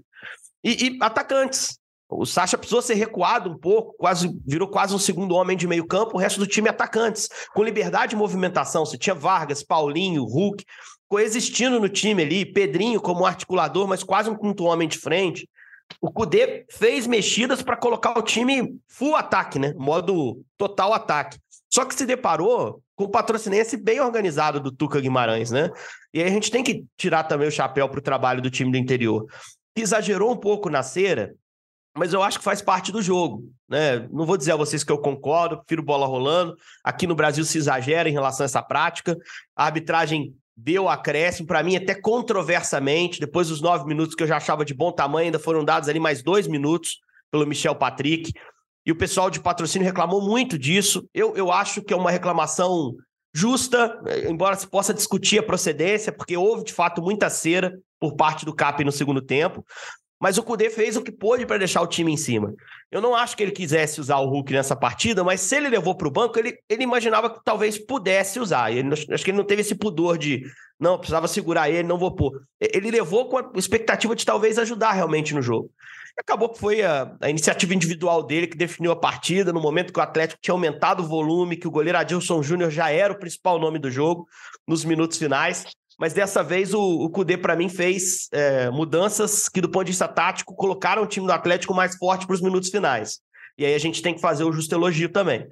e, 0.63 0.87
e 0.87 0.99
atacantes. 1.01 1.77
O 2.09 2.25
Sacha 2.25 2.57
precisou 2.57 2.81
ser 2.81 2.95
recuado 2.95 3.51
um 3.51 3.59
pouco, 3.59 3.97
quase 3.99 4.33
virou 4.47 4.69
quase 4.69 4.95
um 4.95 4.99
segundo 4.99 5.35
homem 5.35 5.57
de 5.57 5.67
meio 5.67 5.85
campo, 5.85 6.17
o 6.17 6.21
resto 6.21 6.39
do 6.39 6.47
time 6.47 6.69
atacantes, 6.69 7.29
com 7.53 7.65
liberdade 7.65 8.11
de 8.11 8.17
movimentação. 8.17 8.87
Você 8.87 8.97
tinha 8.97 9.15
Vargas, 9.15 9.65
Paulinho, 9.65 10.23
Hulk, 10.23 10.65
coexistindo 11.09 11.81
no 11.81 11.89
time 11.89 12.23
ali, 12.23 12.47
Pedrinho 12.47 13.01
como 13.01 13.27
articulador, 13.27 13.89
mas 13.89 14.05
quase 14.05 14.31
um 14.31 14.39
quinto 14.39 14.65
homem 14.65 14.87
de 14.87 14.99
frente 14.99 15.49
o 16.01 16.11
Cudê 16.11 16.67
fez 16.71 17.07
mexidas 17.07 17.63
para 17.63 17.77
colocar 17.77 18.19
o 18.19 18.23
time 18.23 18.79
full 18.89 19.17
ataque, 19.17 19.59
né? 19.59 19.73
Modo 19.77 20.43
total 20.57 20.93
ataque. 20.93 21.39
Só 21.73 21.85
que 21.85 21.95
se 21.95 22.07
deparou 22.07 22.83
com 22.95 23.05
o 23.05 23.09
patrocinense 23.09 23.77
bem 23.77 24.01
organizado 24.01 24.61
do 24.61 24.73
Tuca 24.73 25.01
Guimarães, 25.01 25.51
né? 25.51 25.71
E 26.13 26.23
aí 26.23 26.29
a 26.29 26.33
gente 26.33 26.51
tem 26.51 26.63
que 26.63 26.85
tirar 26.97 27.25
também 27.25 27.49
o 27.49 27.53
chapéu 27.53 27.89
para 27.89 27.99
o 27.99 28.03
trabalho 28.03 28.41
do 28.41 28.51
time 28.51 28.71
do 28.71 28.79
interior. 28.79 29.27
Exagerou 29.77 30.33
um 30.33 30.37
pouco 30.37 30.71
na 30.71 30.83
cera, 30.83 31.35
mas 31.97 32.13
eu 32.13 32.23
acho 32.23 32.39
que 32.39 32.45
faz 32.45 32.63
parte 32.63 32.93
do 32.93 33.03
jogo. 33.03 33.51
Né? 33.69 34.07
Não 34.11 34.25
vou 34.25 34.37
dizer 34.37 34.53
a 34.53 34.57
vocês 34.57 34.85
que 34.85 34.93
eu 34.93 34.99
concordo, 34.99 35.59
prefiro 35.59 35.83
bola 35.83 36.07
rolando. 36.07 36.57
Aqui 36.85 37.07
no 37.07 37.15
Brasil 37.15 37.45
se 37.45 37.59
exagera 37.59 38.09
em 38.09 38.13
relação 38.13 38.45
a 38.45 38.47
essa 38.47 38.63
prática. 38.63 39.17
A 39.55 39.65
arbitragem 39.65 40.35
deu 40.57 40.89
acréscimo, 40.89 41.47
para 41.47 41.63
mim, 41.63 41.77
até 41.77 41.95
controversamente. 41.95 43.21
Depois 43.21 43.49
dos 43.49 43.61
nove 43.61 43.87
minutos 43.87 44.15
que 44.15 44.23
eu 44.23 44.27
já 44.27 44.39
achava 44.39 44.65
de 44.65 44.73
bom 44.73 44.91
tamanho, 44.91 45.27
ainda 45.27 45.39
foram 45.39 45.65
dados 45.65 45.89
ali 45.89 46.01
mais 46.01 46.23
dois 46.23 46.47
minutos 46.47 47.01
pelo 47.31 47.47
Michel 47.47 47.75
Patrick. 47.75 48.33
E 48.85 48.93
o 48.93 48.97
pessoal 48.97 49.29
de 49.29 49.41
patrocínio 49.41 49.87
reclamou 49.87 50.23
muito 50.23 50.59
disso. 50.59 51.09
Eu, 51.13 51.37
eu 51.37 51.53
acho 51.53 51.83
que 51.83 51.93
é 51.93 51.97
uma 51.97 52.11
reclamação 52.11 52.95
justa, 53.35 54.01
embora 54.29 54.57
se 54.57 54.67
possa 54.67 54.95
discutir 54.95 55.39
a 55.39 55.43
procedência, 55.43 56.11
porque 56.11 56.37
houve 56.37 56.65
de 56.65 56.73
fato 56.73 57.03
muita 57.03 57.29
cera 57.29 57.79
por 58.01 58.17
parte 58.17 58.47
do 58.47 58.55
CAP 58.55 58.83
no 58.83 58.93
segundo 58.93 59.21
tempo. 59.21 59.63
Mas 60.19 60.39
o 60.39 60.43
Cudê 60.43 60.71
fez 60.71 60.97
o 60.97 61.03
que 61.03 61.13
pôde 61.13 61.45
para 61.45 61.59
deixar 61.59 61.83
o 61.83 61.87
time 61.87 62.13
em 62.13 62.17
cima. 62.17 62.55
Eu 62.91 63.03
não 63.03 63.15
acho 63.15 63.37
que 63.37 63.43
ele 63.43 63.53
quisesse 63.53 64.01
usar 64.01 64.17
o 64.19 64.29
Hulk 64.29 64.53
nessa 64.53 64.75
partida, 64.75 65.23
mas 65.23 65.41
se 65.41 65.57
ele 65.57 65.69
levou 65.69 65.95
para 65.95 66.09
o 66.09 66.11
banco, 66.11 66.39
ele, 66.39 66.59
ele 66.69 66.85
imaginava 66.85 67.29
que 67.29 67.41
talvez 67.45 67.79
pudesse 67.79 68.41
usar. 68.41 68.73
Ele, 68.73 68.93
acho 68.93 69.25
que 69.25 69.31
ele 69.31 69.37
não 69.37 69.45
teve 69.45 69.61
esse 69.61 69.75
pudor 69.75 70.17
de, 70.17 70.43
não, 70.81 70.99
precisava 70.99 71.29
segurar 71.29 71.69
ele, 71.69 71.87
não 71.87 71.99
vou 71.99 72.15
pôr. 72.15 72.41
Ele 72.59 72.91
levou 72.91 73.29
com 73.29 73.39
a 73.39 73.51
expectativa 73.57 74.17
de 74.17 74.25
talvez 74.25 74.59
ajudar 74.59 74.93
realmente 74.93 75.35
no 75.35 75.43
jogo. 75.43 75.71
Acabou 76.19 76.49
que 76.49 76.59
foi 76.59 76.83
a, 76.83 77.15
a, 77.21 77.29
iniciativa 77.29 77.75
individual 77.75 78.23
dele 78.23 78.47
que 78.47 78.57
definiu 78.57 78.91
a 78.91 78.97
partida, 78.97 79.53
no 79.53 79.61
momento 79.61 79.93
que 79.93 79.99
o 79.99 80.03
Atlético 80.03 80.41
tinha 80.41 80.55
aumentado 80.55 81.03
o 81.03 81.07
volume, 81.07 81.59
que 81.59 81.69
o 81.69 81.71
goleiro 81.71 81.99
Adilson 81.99 82.43
Júnior 82.43 82.71
já 82.71 82.91
era 82.91 83.13
o 83.13 83.19
principal 83.19 83.59
nome 83.59 83.79
do 83.79 83.91
jogo 83.91 84.27
nos 84.67 84.83
minutos 84.83 85.19
finais. 85.19 85.67
Mas 85.99 86.13
dessa 86.13 86.43
vez 86.43 86.75
o, 86.75 86.81
o 86.81 87.11
Cudê, 87.11 87.39
para 87.39 87.57
mim, 87.57 87.69
fez 87.69 88.29
é, 88.31 88.71
mudanças 88.71 89.49
que, 89.49 89.61
do 89.61 89.71
ponto 89.71 89.85
de 89.87 89.93
vista 89.93 90.07
tático, 90.07 90.55
colocaram 90.55 91.03
o 91.03 91.07
time 91.07 91.27
do 91.27 91.33
Atlético 91.33 91.75
mais 91.75 91.97
forte 91.97 92.27
para 92.27 92.35
os 92.35 92.43
minutos 92.43 92.69
finais. 92.69 93.21
E 93.57 93.65
aí 93.65 93.75
a 93.75 93.79
gente 93.79 94.03
tem 94.03 94.15
que 94.15 94.21
fazer 94.21 94.45
o 94.45 94.53
justo 94.53 94.75
elogio 94.75 95.09
também. 95.09 95.49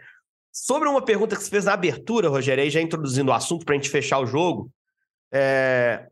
Sobre 0.53 0.89
uma 0.89 1.03
pergunta 1.03 1.35
que 1.35 1.43
você 1.43 1.51
fez 1.51 1.65
na 1.65 1.73
abertura, 1.73 2.29
Rogério, 2.29 2.63
aí 2.63 2.71
já 2.71 2.81
introduzindo 2.81 3.31
o 3.31 3.35
assunto 3.35 3.65
para 3.65 3.75
a 3.75 3.79
gente 3.79 3.89
fechar 3.89 4.21
o 4.21 4.27
jogo, 4.27 4.71
é... 5.33 6.07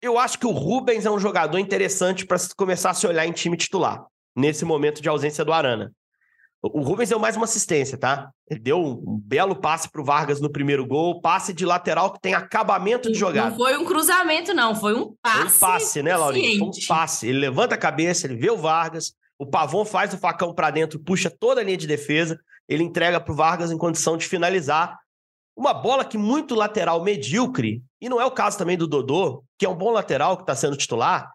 eu 0.00 0.18
acho 0.18 0.38
que 0.38 0.46
o 0.46 0.50
Rubens 0.50 1.04
é 1.04 1.10
um 1.10 1.18
jogador 1.18 1.58
interessante 1.58 2.26
para 2.26 2.38
começar 2.56 2.90
a 2.90 2.94
se 2.94 3.06
olhar 3.06 3.26
em 3.26 3.32
time 3.32 3.56
titular, 3.56 4.04
nesse 4.34 4.64
momento 4.64 5.02
de 5.02 5.08
ausência 5.08 5.44
do 5.44 5.52
Arana. 5.52 5.92
O 6.62 6.80
Rubens 6.80 7.08
deu 7.08 7.18
mais 7.18 7.36
uma 7.36 7.44
assistência, 7.44 7.98
tá? 7.98 8.30
Ele 8.48 8.60
deu 8.60 8.78
um 8.80 9.20
belo 9.20 9.56
passe 9.56 9.90
para 9.90 10.00
o 10.00 10.04
Vargas 10.04 10.40
no 10.40 10.48
primeiro 10.48 10.86
gol, 10.86 11.20
passe 11.20 11.52
de 11.52 11.66
lateral 11.66 12.12
que 12.12 12.20
tem 12.20 12.34
acabamento 12.34 13.10
de 13.10 13.18
jogada. 13.18 13.50
Não 13.50 13.56
foi 13.56 13.76
um 13.76 13.84
cruzamento, 13.84 14.54
não, 14.54 14.72
foi 14.72 14.94
um 14.94 15.12
passe. 15.20 15.58
Foi 15.58 15.68
um 15.68 15.72
passe, 15.72 16.02
né, 16.02 16.16
Laurinho? 16.16 16.58
Foi 16.60 16.68
um 16.68 16.86
passe. 16.86 17.26
Ele 17.26 17.38
levanta 17.40 17.74
a 17.74 17.78
cabeça, 17.78 18.28
ele 18.28 18.36
vê 18.36 18.48
o 18.48 18.56
Vargas, 18.56 19.12
o 19.36 19.44
Pavon 19.44 19.84
faz 19.84 20.14
o 20.14 20.18
facão 20.18 20.54
para 20.54 20.70
dentro, 20.70 21.00
puxa 21.00 21.28
toda 21.28 21.60
a 21.60 21.64
linha 21.64 21.76
de 21.76 21.88
defesa, 21.88 22.38
ele 22.68 22.84
entrega 22.84 23.20
para 23.20 23.32
o 23.32 23.36
Vargas 23.36 23.72
em 23.72 23.78
condição 23.78 24.16
de 24.16 24.24
finalizar. 24.24 24.96
Uma 25.56 25.74
bola 25.74 26.04
que 26.04 26.16
muito 26.16 26.54
lateral 26.54 27.02
medíocre, 27.02 27.82
e 28.00 28.08
não 28.08 28.20
é 28.20 28.24
o 28.24 28.30
caso 28.30 28.56
também 28.56 28.78
do 28.78 28.86
Dodô, 28.86 29.42
que 29.58 29.66
é 29.66 29.68
um 29.68 29.74
bom 29.74 29.90
lateral 29.90 30.36
que 30.36 30.44
está 30.44 30.54
sendo 30.54 30.76
titular, 30.76 31.28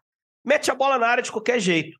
mete 0.44 0.72
a 0.72 0.76
bola 0.76 0.98
na 0.98 1.08
área 1.08 1.22
de 1.22 1.32
qualquer 1.34 1.60
jeito. 1.60 1.98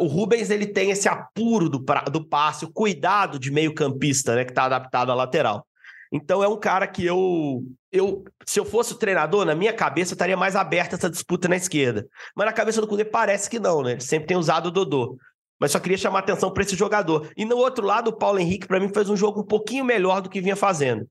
O 0.00 0.06
Rubens 0.06 0.50
ele 0.50 0.66
tem 0.66 0.90
esse 0.90 1.08
apuro 1.08 1.68
do, 1.68 1.84
do 2.10 2.24
passe, 2.26 2.64
o 2.64 2.72
cuidado 2.72 3.38
de 3.38 3.52
meio 3.52 3.72
campista, 3.72 4.34
né, 4.34 4.44
que 4.44 4.50
está 4.50 4.64
adaptado 4.64 5.12
à 5.12 5.14
lateral. 5.14 5.64
Então 6.12 6.42
é 6.42 6.48
um 6.48 6.58
cara 6.58 6.86
que 6.86 7.04
eu, 7.04 7.62
eu, 7.92 8.24
se 8.44 8.58
eu 8.58 8.64
fosse 8.64 8.92
o 8.92 8.98
treinador, 8.98 9.44
na 9.44 9.54
minha 9.54 9.72
cabeça 9.72 10.14
estaria 10.14 10.36
mais 10.36 10.56
aberta 10.56 10.96
essa 10.96 11.10
disputa 11.10 11.48
na 11.48 11.56
esquerda. 11.56 12.06
Mas 12.34 12.46
na 12.46 12.52
cabeça 12.52 12.80
do 12.80 12.86
Cudê 12.86 13.04
parece 13.04 13.48
que 13.48 13.58
não, 13.58 13.82
né? 13.82 13.92
Ele 13.92 14.00
sempre 14.00 14.26
tem 14.26 14.36
usado 14.36 14.66
o 14.66 14.70
Dodô. 14.70 15.16
Mas 15.58 15.72
só 15.72 15.80
queria 15.80 15.96
chamar 15.96 16.20
atenção 16.20 16.52
para 16.52 16.62
esse 16.62 16.76
jogador. 16.76 17.30
E 17.36 17.44
no 17.44 17.56
outro 17.56 17.84
lado, 17.84 18.08
o 18.08 18.16
Paulo 18.16 18.38
Henrique, 18.38 18.66
para 18.66 18.78
mim, 18.78 18.92
fez 18.92 19.08
um 19.08 19.16
jogo 19.16 19.40
um 19.40 19.46
pouquinho 19.46 19.84
melhor 19.84 20.20
do 20.20 20.28
que 20.28 20.40
vinha 20.40 20.56
fazendo. 20.56 21.08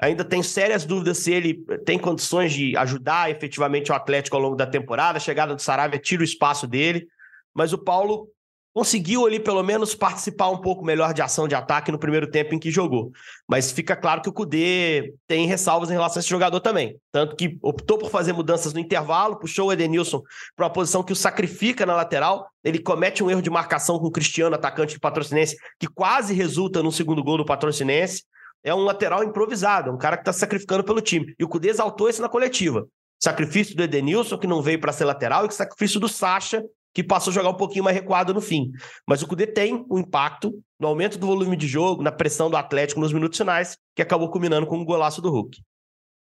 Ainda 0.00 0.24
tenho 0.24 0.42
sérias 0.42 0.84
dúvidas 0.84 1.18
se 1.18 1.32
ele 1.32 1.64
tem 1.84 1.98
condições 1.98 2.52
de 2.52 2.76
ajudar 2.76 3.30
efetivamente 3.30 3.92
o 3.92 3.94
Atlético 3.94 4.36
ao 4.36 4.42
longo 4.42 4.56
da 4.56 4.66
temporada. 4.66 5.18
A 5.18 5.20
chegada 5.20 5.54
do 5.54 5.62
Saravia 5.62 6.00
tira 6.00 6.22
o 6.22 6.24
espaço 6.24 6.66
dele 6.66 7.06
mas 7.54 7.72
o 7.72 7.78
Paulo 7.78 8.28
conseguiu 8.74 9.24
ali 9.24 9.38
pelo 9.38 9.62
menos 9.62 9.94
participar 9.94 10.50
um 10.50 10.58
pouco 10.58 10.84
melhor 10.84 11.14
de 11.14 11.22
ação 11.22 11.46
de 11.46 11.54
ataque 11.54 11.92
no 11.92 11.98
primeiro 11.98 12.28
tempo 12.28 12.54
em 12.54 12.58
que 12.58 12.72
jogou. 12.72 13.12
Mas 13.48 13.70
fica 13.70 13.94
claro 13.94 14.20
que 14.20 14.28
o 14.28 14.32
Cudê 14.32 15.14
tem 15.28 15.46
ressalvas 15.46 15.90
em 15.90 15.92
relação 15.92 16.18
a 16.18 16.20
esse 16.20 16.28
jogador 16.28 16.58
também. 16.58 16.98
Tanto 17.12 17.36
que 17.36 17.56
optou 17.62 17.96
por 17.96 18.10
fazer 18.10 18.32
mudanças 18.32 18.74
no 18.74 18.80
intervalo, 18.80 19.38
puxou 19.38 19.68
o 19.68 19.72
Edenilson 19.72 20.22
para 20.56 20.66
uma 20.66 20.72
posição 20.72 21.04
que 21.04 21.12
o 21.12 21.16
sacrifica 21.16 21.86
na 21.86 21.94
lateral. 21.94 22.48
Ele 22.64 22.80
comete 22.80 23.22
um 23.22 23.30
erro 23.30 23.40
de 23.40 23.48
marcação 23.48 23.96
com 24.00 24.06
o 24.06 24.10
Cristiano, 24.10 24.56
atacante 24.56 24.94
do 24.94 25.00
Patrocinense, 25.00 25.56
que 25.78 25.86
quase 25.86 26.34
resulta 26.34 26.82
no 26.82 26.90
segundo 26.90 27.22
gol 27.22 27.38
do 27.38 27.46
Patrocinense. 27.46 28.24
É 28.64 28.74
um 28.74 28.82
lateral 28.82 29.22
improvisado, 29.22 29.92
um 29.92 29.98
cara 29.98 30.16
que 30.16 30.22
está 30.22 30.32
sacrificando 30.32 30.82
pelo 30.82 31.00
time. 31.00 31.32
E 31.38 31.44
o 31.44 31.48
Cudê 31.48 31.68
exaltou 31.68 32.08
isso 32.08 32.20
na 32.20 32.28
coletiva. 32.28 32.88
Sacrifício 33.22 33.76
do 33.76 33.84
Edenilson, 33.84 34.36
que 34.36 34.48
não 34.48 34.60
veio 34.60 34.80
para 34.80 34.92
ser 34.92 35.04
lateral, 35.04 35.46
e 35.46 35.52
sacrifício 35.52 36.00
do 36.00 36.08
Sacha, 36.08 36.64
que 36.94 37.02
passou 37.02 37.32
a 37.32 37.34
jogar 37.34 37.50
um 37.50 37.56
pouquinho 37.56 37.84
mais 37.84 37.96
recuado 37.96 38.32
no 38.32 38.40
fim. 38.40 38.70
Mas 39.06 39.20
o 39.20 39.26
Cudê 39.26 39.46
tem 39.46 39.84
um 39.90 39.98
impacto 39.98 40.62
no 40.78 40.86
aumento 40.86 41.18
do 41.18 41.26
volume 41.26 41.56
de 41.56 41.66
jogo, 41.66 42.02
na 42.02 42.12
pressão 42.12 42.48
do 42.48 42.56
Atlético 42.56 43.00
nos 43.00 43.12
minutos 43.12 43.36
finais, 43.36 43.76
que 43.96 44.00
acabou 44.00 44.30
culminando 44.30 44.66
com 44.66 44.78
o 44.78 44.80
um 44.80 44.84
golaço 44.84 45.20
do 45.20 45.30
Hulk. 45.30 45.60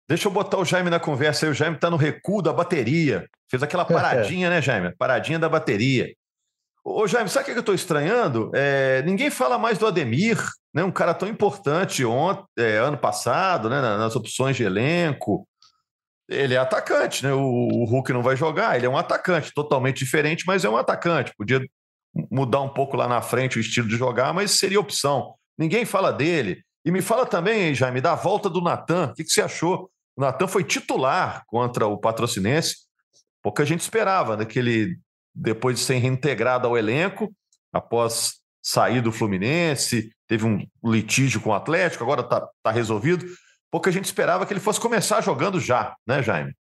Deixa 0.08 0.28
eu 0.28 0.32
botar 0.32 0.58
o 0.58 0.64
Jaime 0.64 0.90
na 0.90 0.98
conversa 0.98 1.44
aí. 1.44 1.52
O 1.52 1.54
Jaime 1.54 1.76
está 1.76 1.90
no 1.90 1.96
recuo 1.96 2.42
da 2.42 2.52
bateria. 2.52 3.28
Fez 3.50 3.62
aquela 3.62 3.84
paradinha, 3.86 4.48
né, 4.48 4.62
Jaime? 4.62 4.94
Paradinha 4.96 5.38
da 5.38 5.48
bateria. 5.48 6.14
Ô, 6.82 7.06
Jaime, 7.06 7.30
sabe 7.30 7.44
o 7.44 7.46
que 7.46 7.58
eu 7.58 7.60
estou 7.60 7.74
estranhando? 7.74 8.50
É, 8.54 9.02
ninguém 9.02 9.30
fala 9.30 9.56
mais 9.58 9.78
do 9.78 9.86
Ademir, 9.86 10.38
né? 10.72 10.84
um 10.84 10.90
cara 10.90 11.14
tão 11.14 11.26
importante 11.26 12.04
ontem, 12.04 12.44
é, 12.58 12.76
ano 12.76 12.98
passado, 12.98 13.70
né? 13.70 13.80
nas 13.80 14.14
opções 14.14 14.56
de 14.56 14.64
elenco. 14.64 15.46
Ele 16.28 16.54
é 16.54 16.56
atacante, 16.56 17.22
né? 17.24 17.32
O, 17.32 17.40
o, 17.40 17.84
Hulk 17.84 18.12
não 18.12 18.22
vai 18.22 18.36
jogar, 18.36 18.76
ele 18.76 18.86
é 18.86 18.88
um 18.88 18.96
atacante, 18.96 19.52
totalmente 19.52 19.98
diferente, 19.98 20.44
mas 20.46 20.64
é 20.64 20.68
um 20.68 20.76
atacante. 20.76 21.32
Podia 21.36 21.60
mudar 22.30 22.60
um 22.60 22.68
pouco 22.68 22.96
lá 22.96 23.06
na 23.06 23.20
frente 23.20 23.58
o 23.58 23.60
estilo 23.60 23.88
de 23.88 23.96
jogar, 23.96 24.32
mas 24.32 24.52
seria 24.52 24.80
opção. 24.80 25.34
Ninguém 25.58 25.84
fala 25.84 26.12
dele. 26.12 26.62
E 26.84 26.90
me 26.90 27.02
fala 27.02 27.26
também, 27.26 27.74
Jaime, 27.74 28.00
da 28.00 28.14
volta 28.14 28.48
do 28.48 28.60
Natan. 28.60 29.10
O 29.10 29.14
que, 29.14 29.24
que 29.24 29.30
você 29.30 29.42
achou? 29.42 29.90
O 30.16 30.20
Natan 30.20 30.46
foi 30.46 30.64
titular 30.64 31.42
contra 31.46 31.86
o 31.86 31.98
Patrocinense. 31.98 32.76
Pouca 33.42 33.64
gente 33.64 33.80
esperava, 33.80 34.36
né? 34.36 34.44
Que 34.44 34.58
ele, 34.58 34.98
depois 35.34 35.78
de 35.78 35.84
ser 35.84 35.96
reintegrado 35.96 36.66
ao 36.66 36.76
elenco, 36.76 37.34
após 37.72 38.34
sair 38.62 39.02
do 39.02 39.12
Fluminense, 39.12 40.10
teve 40.26 40.46
um 40.46 40.66
litígio 40.82 41.40
com 41.40 41.50
o 41.50 41.54
Atlético, 41.54 42.02
agora 42.02 42.22
está 42.22 42.48
tá 42.62 42.70
resolvido 42.70 43.26
pouca 43.74 43.90
gente 43.90 44.04
esperava 44.04 44.46
que 44.46 44.52
ele 44.52 44.60
fosse 44.60 44.78
começar 44.78 45.20
jogando 45.20 45.58
já, 45.58 45.96
né, 46.06 46.22
Jaime? 46.22 46.54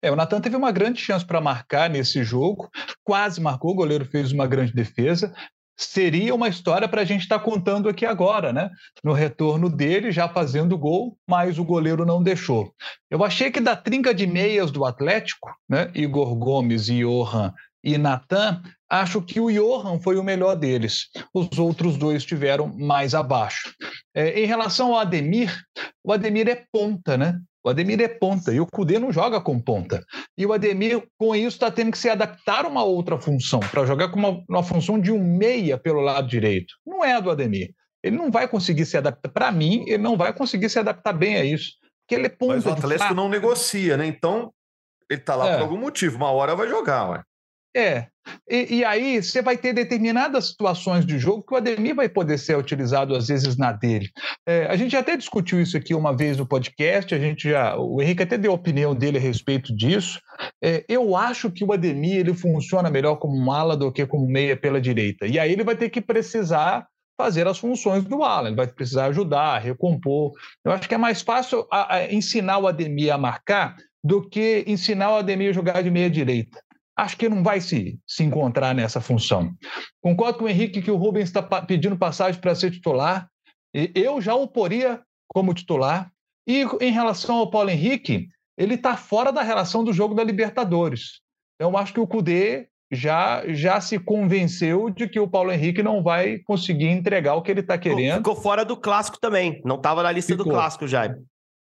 É, 0.00 0.10
o 0.10 0.16
Natan 0.16 0.40
teve 0.40 0.56
uma 0.56 0.72
grande 0.72 0.98
chance 0.98 1.22
para 1.22 1.38
marcar 1.38 1.90
nesse 1.90 2.24
jogo, 2.24 2.70
quase 3.04 3.42
marcou, 3.42 3.72
o 3.72 3.74
goleiro 3.74 4.06
fez 4.06 4.32
uma 4.32 4.46
grande 4.46 4.72
defesa. 4.72 5.34
Seria 5.78 6.34
uma 6.34 6.48
história 6.48 6.88
para 6.88 7.02
a 7.02 7.04
gente 7.04 7.24
estar 7.24 7.38
tá 7.38 7.44
contando 7.44 7.90
aqui 7.90 8.06
agora, 8.06 8.54
né? 8.54 8.70
No 9.04 9.12
retorno 9.12 9.68
dele, 9.68 10.10
já 10.10 10.26
fazendo 10.26 10.78
gol, 10.78 11.18
mas 11.28 11.58
o 11.58 11.64
goleiro 11.64 12.06
não 12.06 12.22
deixou. 12.22 12.72
Eu 13.10 13.22
achei 13.22 13.50
que 13.50 13.60
da 13.60 13.76
trinca 13.76 14.14
de 14.14 14.26
meias 14.26 14.70
do 14.70 14.86
Atlético, 14.86 15.54
né? 15.68 15.90
Igor 15.94 16.34
Gomes 16.36 16.88
e 16.88 17.00
Johan 17.00 17.52
e 17.94 17.98
Natan, 17.98 18.62
acho 18.88 19.20
que 19.22 19.40
o 19.40 19.50
Johan 19.50 20.00
foi 20.00 20.16
o 20.16 20.22
melhor 20.22 20.54
deles. 20.54 21.08
Os 21.32 21.58
outros 21.58 21.96
dois 21.96 22.18
estiveram 22.18 22.68
mais 22.68 23.14
abaixo. 23.14 23.74
É, 24.14 24.40
em 24.40 24.46
relação 24.46 24.92
ao 24.94 25.00
Ademir, 25.00 25.54
o 26.02 26.12
Ademir 26.12 26.48
é 26.48 26.64
ponta, 26.72 27.16
né? 27.16 27.38
O 27.64 27.70
Ademir 27.70 28.00
é 28.00 28.08
ponta 28.08 28.52
e 28.52 28.60
o 28.60 28.66
Cudê 28.66 28.98
não 28.98 29.12
joga 29.12 29.40
com 29.40 29.60
ponta. 29.60 30.02
E 30.36 30.46
o 30.46 30.52
Ademir, 30.52 31.02
com 31.18 31.34
isso, 31.34 31.56
está 31.56 31.70
tendo 31.70 31.90
que 31.90 31.98
se 31.98 32.08
adaptar 32.08 32.64
a 32.64 32.68
uma 32.68 32.82
outra 32.82 33.18
função, 33.18 33.60
para 33.60 33.84
jogar 33.84 34.08
com 34.08 34.18
uma, 34.18 34.42
uma 34.48 34.62
função 34.62 34.98
de 34.98 35.12
um 35.12 35.22
meia 35.22 35.76
pelo 35.76 36.00
lado 36.00 36.28
direito. 36.28 36.74
Não 36.86 37.04
é 37.04 37.14
a 37.14 37.20
do 37.20 37.30
Ademir. 37.30 37.74
Ele 38.02 38.16
não 38.16 38.30
vai 38.30 38.48
conseguir 38.48 38.86
se 38.86 38.96
adaptar. 38.96 39.28
Para 39.30 39.52
mim, 39.52 39.84
ele 39.86 39.98
não 40.02 40.16
vai 40.16 40.32
conseguir 40.32 40.68
se 40.70 40.78
adaptar 40.78 41.12
bem 41.12 41.36
a 41.36 41.44
isso. 41.44 41.72
Porque 42.06 42.14
ele 42.14 42.26
é 42.26 42.30
ponta. 42.30 42.54
Mas 42.54 42.66
o 42.66 42.70
Atlético 42.70 43.14
não 43.14 43.28
negocia, 43.28 43.96
né? 43.96 44.06
Então, 44.06 44.52
ele 45.10 45.20
está 45.20 45.34
lá 45.34 45.48
é. 45.48 45.54
por 45.56 45.62
algum 45.62 45.78
motivo. 45.78 46.16
Uma 46.16 46.30
hora 46.30 46.54
vai 46.54 46.68
jogar, 46.68 47.10
ué. 47.10 47.22
É. 47.76 48.06
E, 48.50 48.78
e, 48.78 48.84
aí 48.84 49.22
você 49.22 49.40
vai 49.40 49.56
ter 49.56 49.72
determinadas 49.72 50.48
situações 50.48 51.06
de 51.06 51.18
jogo 51.18 51.42
que 51.42 51.54
o 51.54 51.56
Ademir 51.56 51.94
vai 51.94 52.08
poder 52.08 52.38
ser 52.38 52.58
utilizado 52.58 53.14
às 53.14 53.28
vezes 53.28 53.56
na 53.56 53.72
dele. 53.72 54.10
É, 54.46 54.66
a 54.66 54.76
gente 54.76 54.96
até 54.96 55.16
discutiu 55.16 55.60
isso 55.60 55.76
aqui 55.76 55.94
uma 55.94 56.14
vez 56.14 56.36
no 56.36 56.46
podcast, 56.46 57.14
a 57.14 57.18
gente 57.18 57.48
já, 57.48 57.76
o 57.76 58.02
Henrique 58.02 58.22
até 58.22 58.36
deu 58.36 58.52
a 58.52 58.54
opinião 58.54 58.94
dele 58.94 59.18
a 59.18 59.20
respeito 59.20 59.74
disso. 59.74 60.20
É, 60.62 60.84
eu 60.88 61.16
acho 61.16 61.50
que 61.50 61.64
o 61.64 61.72
Ademir 61.72 62.16
ele 62.16 62.34
funciona 62.34 62.90
melhor 62.90 63.16
como 63.16 63.36
um 63.36 63.50
ala 63.50 63.76
do 63.76 63.92
que 63.92 64.06
como 64.06 64.26
meia 64.26 64.56
pela 64.56 64.80
direita. 64.80 65.26
E 65.26 65.38
aí 65.38 65.52
ele 65.52 65.64
vai 65.64 65.76
ter 65.76 65.88
que 65.88 66.00
precisar 66.00 66.86
fazer 67.18 67.48
as 67.48 67.58
funções 67.58 68.04
do 68.04 68.22
Alan. 68.22 68.48
Ele 68.48 68.56
vai 68.56 68.66
precisar 68.66 69.06
ajudar, 69.06 69.58
recompor. 69.58 70.32
Eu 70.64 70.72
acho 70.72 70.88
que 70.88 70.94
é 70.94 70.98
mais 70.98 71.20
fácil 71.20 71.66
a, 71.70 71.96
a 71.96 72.12
ensinar 72.12 72.58
o 72.58 72.66
Ademir 72.66 73.12
a 73.12 73.18
marcar 73.18 73.76
do 74.04 74.26
que 74.26 74.64
ensinar 74.66 75.10
o 75.12 75.16
Ademir 75.16 75.50
a 75.50 75.52
jogar 75.52 75.82
de 75.82 75.90
meia 75.90 76.08
direita. 76.08 76.62
Acho 76.98 77.16
que 77.16 77.28
não 77.28 77.44
vai 77.44 77.60
se, 77.60 77.96
se 78.04 78.24
encontrar 78.24 78.74
nessa 78.74 79.00
função. 79.00 79.54
Concordo 80.02 80.38
com 80.38 80.46
o 80.46 80.48
Henrique 80.48 80.82
que 80.82 80.90
o 80.90 80.96
Rubens 80.96 81.28
está 81.28 81.40
pedindo 81.42 81.96
passagem 81.96 82.40
para 82.40 82.56
ser 82.56 82.72
titular. 82.72 83.28
Eu 83.72 84.20
já 84.20 84.34
o 84.34 84.48
poria 84.48 85.00
como 85.28 85.54
titular. 85.54 86.10
E 86.44 86.66
em 86.80 86.90
relação 86.90 87.36
ao 87.36 87.50
Paulo 87.50 87.70
Henrique, 87.70 88.26
ele 88.56 88.74
está 88.74 88.96
fora 88.96 89.30
da 89.30 89.42
relação 89.42 89.84
do 89.84 89.92
jogo 89.92 90.12
da 90.12 90.24
Libertadores. 90.24 91.20
Então, 91.54 91.70
eu 91.70 91.78
acho 91.78 91.92
que 91.92 92.00
o 92.00 92.06
Cudê 92.06 92.66
já, 92.90 93.44
já 93.46 93.80
se 93.80 93.98
convenceu 93.98 94.90
de 94.90 95.06
que 95.06 95.20
o 95.20 95.28
Paulo 95.28 95.52
Henrique 95.52 95.82
não 95.82 96.02
vai 96.02 96.38
conseguir 96.38 96.88
entregar 96.88 97.34
o 97.34 97.42
que 97.42 97.50
ele 97.52 97.60
está 97.60 97.78
querendo. 97.78 98.16
Ficou 98.16 98.34
fora 98.34 98.64
do 98.64 98.76
clássico 98.76 99.18
também. 99.20 99.60
Não 99.64 99.76
estava 99.76 100.02
na 100.02 100.10
lista 100.10 100.32
Ficou. 100.32 100.46
do 100.46 100.50
clássico, 100.50 100.88
Jaime. 100.88 101.16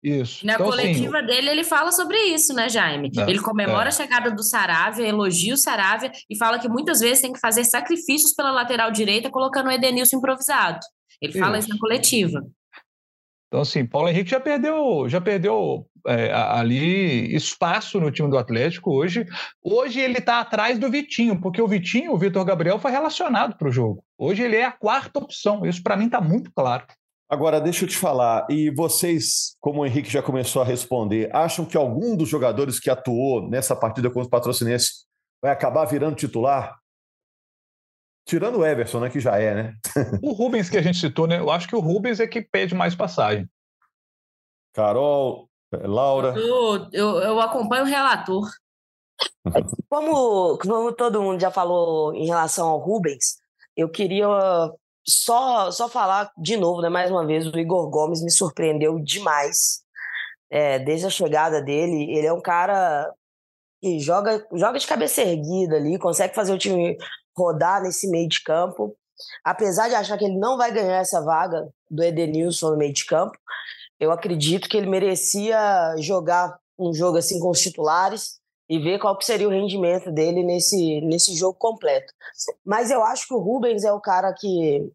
Isso. 0.03 0.45
Na 0.45 0.53
então, 0.53 0.69
assim, 0.69 0.77
coletiva 0.77 1.17
assim, 1.19 1.27
dele, 1.27 1.49
ele 1.49 1.63
fala 1.63 1.91
sobre 1.91 2.17
isso, 2.17 2.53
né, 2.53 2.67
Jaime? 2.67 3.11
Ele 3.27 3.39
comemora 3.39 3.85
é. 3.85 3.87
a 3.89 3.91
chegada 3.91 4.31
do 4.31 4.43
Saravia, 4.43 5.07
elogia 5.07 5.53
o 5.53 5.57
Saravia 5.57 6.11
e 6.29 6.35
fala 6.37 6.57
que 6.57 6.67
muitas 6.67 6.99
vezes 6.99 7.21
tem 7.21 7.31
que 7.31 7.39
fazer 7.39 7.63
sacrifícios 7.65 8.33
pela 8.33 8.51
lateral 8.51 8.91
direita, 8.91 9.29
colocando 9.29 9.67
o 9.67 9.71
Edenilson 9.71 10.17
improvisado. 10.17 10.79
Ele 11.21 11.31
isso. 11.33 11.39
fala 11.39 11.59
isso 11.59 11.69
na 11.69 11.77
coletiva. 11.77 12.41
Então, 13.47 13.61
assim, 13.61 13.85
Paulo 13.85 14.07
Henrique 14.07 14.31
já 14.31 14.39
perdeu, 14.39 15.07
já 15.09 15.19
perdeu 15.19 15.85
é, 16.07 16.31
ali 16.33 17.35
espaço 17.35 17.99
no 17.99 18.09
time 18.09 18.29
do 18.29 18.37
Atlético 18.37 18.91
hoje. 18.91 19.25
Hoje 19.61 19.99
ele 19.99 20.17
está 20.17 20.39
atrás 20.39 20.79
do 20.79 20.89
Vitinho, 20.89 21.39
porque 21.39 21.61
o 21.61 21.67
Vitinho, 21.67 22.13
o 22.13 22.17
Vitor 22.17 22.45
Gabriel, 22.45 22.79
foi 22.79 22.91
relacionado 22.91 23.57
para 23.57 23.67
o 23.67 23.71
jogo. 23.71 24.03
Hoje 24.17 24.41
ele 24.41 24.55
é 24.55 24.65
a 24.65 24.71
quarta 24.71 25.19
opção. 25.19 25.65
Isso 25.65 25.83
para 25.83 25.97
mim 25.97 26.05
está 26.05 26.21
muito 26.21 26.51
claro. 26.55 26.85
Agora, 27.31 27.61
deixa 27.61 27.85
eu 27.85 27.87
te 27.87 27.95
falar, 27.95 28.45
e 28.49 28.69
vocês, 28.69 29.55
como 29.61 29.79
o 29.79 29.85
Henrique 29.85 30.09
já 30.09 30.21
começou 30.21 30.61
a 30.61 30.65
responder, 30.65 31.33
acham 31.33 31.63
que 31.65 31.77
algum 31.77 32.13
dos 32.13 32.27
jogadores 32.27 32.77
que 32.77 32.89
atuou 32.89 33.47
nessa 33.49 33.73
partida 33.73 34.09
contra 34.09 34.27
o 34.27 34.29
Patrocinense 34.29 35.05
vai 35.41 35.49
acabar 35.49 35.85
virando 35.85 36.17
titular? 36.17 36.77
Tirando 38.27 38.59
o 38.59 38.65
Everson, 38.65 38.99
né, 38.99 39.09
que 39.09 39.21
já 39.21 39.39
é, 39.39 39.55
né? 39.55 39.75
o 40.21 40.33
Rubens 40.33 40.69
que 40.69 40.77
a 40.77 40.81
gente 40.81 40.99
citou, 40.99 41.25
né? 41.25 41.39
Eu 41.39 41.49
acho 41.49 41.69
que 41.69 41.75
o 41.75 41.79
Rubens 41.79 42.19
é 42.19 42.27
que 42.27 42.41
pede 42.41 42.75
mais 42.75 42.95
passagem. 42.95 43.49
Carol, 44.73 45.49
Laura. 45.71 46.37
Eu, 46.37 46.89
eu, 46.91 47.09
eu 47.21 47.39
acompanho 47.39 47.83
o 47.83 47.87
relator. 47.87 48.49
Como, 49.87 50.57
como 50.57 50.91
todo 50.91 51.21
mundo 51.21 51.39
já 51.39 51.49
falou 51.49 52.13
em 52.13 52.25
relação 52.25 52.67
ao 52.67 52.79
Rubens, 52.79 53.37
eu 53.75 53.89
queria 53.89 54.27
só, 55.07 55.71
só 55.71 55.89
falar 55.89 56.31
de 56.37 56.57
novo, 56.57 56.81
né, 56.81 56.89
mais 56.89 57.09
uma 57.11 57.25
vez, 57.25 57.47
o 57.47 57.57
Igor 57.57 57.89
Gomes 57.89 58.21
me 58.21 58.31
surpreendeu 58.31 58.99
demais. 58.99 59.81
É, 60.49 60.79
desde 60.79 61.07
a 61.07 61.09
chegada 61.09 61.61
dele, 61.61 62.11
ele 62.11 62.27
é 62.27 62.33
um 62.33 62.41
cara 62.41 63.09
que 63.81 63.99
joga, 63.99 64.45
joga 64.53 64.77
de 64.77 64.85
cabeça 64.85 65.21
erguida 65.21 65.77
ali, 65.77 65.97
consegue 65.97 66.35
fazer 66.35 66.53
o 66.53 66.57
time 66.57 66.97
rodar 67.35 67.81
nesse 67.81 68.09
meio 68.09 68.27
de 68.27 68.41
campo. 68.43 68.95
Apesar 69.43 69.87
de 69.87 69.95
achar 69.95 70.17
que 70.17 70.25
ele 70.25 70.37
não 70.37 70.57
vai 70.57 70.71
ganhar 70.71 70.97
essa 70.97 71.21
vaga 71.21 71.67
do 71.89 72.03
Edenilson 72.03 72.71
no 72.71 72.77
meio 72.77 72.93
de 72.93 73.05
campo, 73.05 73.37
eu 73.99 74.11
acredito 74.11 74.67
que 74.67 74.77
ele 74.77 74.89
merecia 74.89 75.95
jogar 75.99 76.57
um 76.77 76.93
jogo 76.93 77.17
assim 77.17 77.39
com 77.39 77.49
os 77.49 77.61
titulares 77.61 78.40
e 78.71 78.79
ver 78.79 78.99
qual 78.99 79.17
que 79.17 79.25
seria 79.25 79.49
o 79.49 79.51
rendimento 79.51 80.09
dele 80.09 80.43
nesse, 80.43 81.01
nesse 81.01 81.35
jogo 81.35 81.57
completo. 81.59 82.13
Mas 82.65 82.89
eu 82.89 83.03
acho 83.03 83.27
que 83.27 83.33
o 83.33 83.37
Rubens 83.37 83.83
é 83.83 83.91
o 83.91 83.99
cara 83.99 84.33
que, 84.33 84.89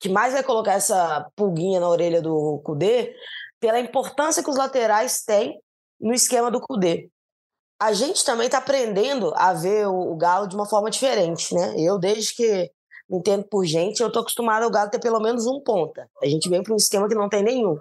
que 0.00 0.08
mais 0.08 0.32
vai 0.32 0.42
colocar 0.42 0.72
essa 0.72 1.30
pulguinha 1.36 1.78
na 1.78 1.88
orelha 1.88 2.20
do 2.20 2.60
Cudê 2.64 3.14
pela 3.60 3.78
importância 3.78 4.42
que 4.42 4.50
os 4.50 4.56
laterais 4.56 5.22
têm 5.22 5.56
no 6.00 6.12
esquema 6.12 6.50
do 6.50 6.60
Cudê. 6.60 7.10
A 7.80 7.92
gente 7.92 8.24
também 8.24 8.46
está 8.46 8.58
aprendendo 8.58 9.32
a 9.36 9.52
ver 9.52 9.86
o, 9.86 10.12
o, 10.12 10.16
Galo 10.16 10.48
de 10.48 10.56
uma 10.56 10.66
forma 10.66 10.90
diferente, 10.90 11.54
né? 11.54 11.76
Eu, 11.78 12.00
desde 12.00 12.34
que 12.34 12.72
me 13.08 13.18
entendo 13.18 13.44
por 13.44 13.64
gente, 13.64 14.02
eu 14.02 14.10
tô 14.10 14.18
acostumado 14.18 14.64
ao 14.64 14.70
Galo 14.70 14.90
ter 14.90 14.98
pelo 15.00 15.20
menos 15.20 15.46
um 15.46 15.60
ponta. 15.60 16.10
A 16.20 16.26
gente 16.26 16.48
vem 16.48 16.60
para 16.60 16.72
um 16.72 16.76
esquema 16.76 17.06
que 17.08 17.14
não 17.14 17.28
tem 17.28 17.44
nenhum. 17.44 17.78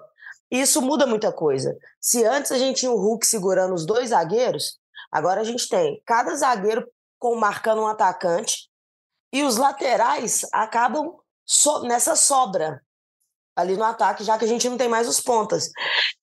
E 0.51 0.61
isso 0.61 0.83
muda 0.83 1.07
muita 1.07 1.31
coisa. 1.31 1.75
Se 1.99 2.23
antes 2.25 2.51
a 2.51 2.59
gente 2.59 2.81
tinha 2.81 2.91
o 2.91 2.97
Hulk 2.97 3.25
segurando 3.25 3.73
os 3.73 3.87
dois 3.87 4.09
zagueiros, 4.09 4.79
Agora 5.11 5.41
a 5.41 5.43
gente 5.43 5.67
tem 5.67 6.01
cada 6.05 6.33
zagueiro 6.35 6.87
com 7.19 7.35
marcando 7.35 7.81
um 7.81 7.87
atacante 7.87 8.69
e 9.33 9.43
os 9.43 9.57
laterais 9.57 10.45
acabam 10.51 11.15
so, 11.45 11.83
nessa 11.83 12.15
sobra 12.15 12.81
ali 13.55 13.75
no 13.75 13.83
ataque, 13.83 14.23
já 14.23 14.37
que 14.37 14.45
a 14.45 14.47
gente 14.47 14.67
não 14.69 14.77
tem 14.77 14.87
mais 14.87 15.07
os 15.07 15.19
pontas. 15.19 15.69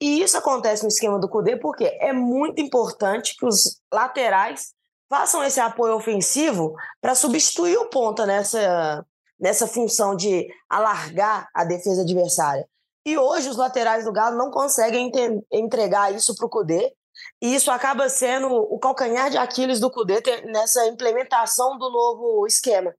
E 0.01 0.23
isso 0.23 0.37
acontece 0.37 0.83
no 0.83 0.89
esquema 0.89 1.19
do 1.19 1.29
Cudê 1.29 1.57
porque 1.57 1.85
é 1.85 2.13
muito 2.13 2.61
importante 2.61 3.37
que 3.37 3.47
os 3.47 3.81
laterais 3.93 4.73
façam 5.09 5.43
esse 5.43 5.61
apoio 5.61 5.95
ofensivo 5.95 6.75
para 7.01 7.15
substituir 7.15 7.77
o 7.79 7.89
ponta 7.89 8.27
nessa, 8.27 9.05
nessa 9.39 9.67
função 9.67 10.15
de 10.15 10.49
alargar 10.69 11.49
a 11.55 11.65
defesa 11.65 12.03
adversária. 12.03 12.67
E 13.07 13.17
hoje 13.17 13.49
os 13.49 13.57
laterais 13.57 14.05
do 14.05 14.13
Galo 14.13 14.37
não 14.37 14.51
conseguem 14.51 15.11
entregar 15.51 16.15
isso 16.15 16.35
para 16.37 16.47
o 16.47 16.51
Cudê 16.51 16.95
e 17.41 17.55
isso 17.55 17.71
acaba 17.71 18.09
sendo 18.09 18.49
o 18.49 18.79
calcanhar 18.79 19.31
de 19.31 19.37
Aquiles 19.37 19.81
do 19.81 19.91
Cudê 19.91 20.21
nessa 20.45 20.87
implementação 20.87 21.79
do 21.79 21.91
novo 21.91 22.47
esquema. 22.47 22.95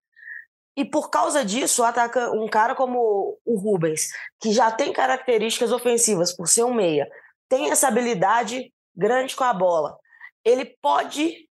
E 0.78 0.86
por 0.86 1.10
causa 1.10 1.44
disso, 1.44 1.84
ataca 1.84 2.32
um 2.32 2.48
cara 2.48 2.74
como 2.74 3.38
o 3.46 3.60
Rubens, 3.60 4.10
que 4.40 4.52
já 4.52 4.72
tem 4.72 4.94
características 4.94 5.72
ofensivas 5.72 6.34
por 6.34 6.48
ser 6.48 6.64
um 6.64 6.74
meia, 6.74 7.10
tem 7.50 7.70
essa 7.70 7.88
habilidade 7.88 8.72
grande 8.96 9.36
com 9.36 9.44
a 9.44 9.54
bola. 9.54 9.98
Ele 10.46 10.66
pode 10.82 11.50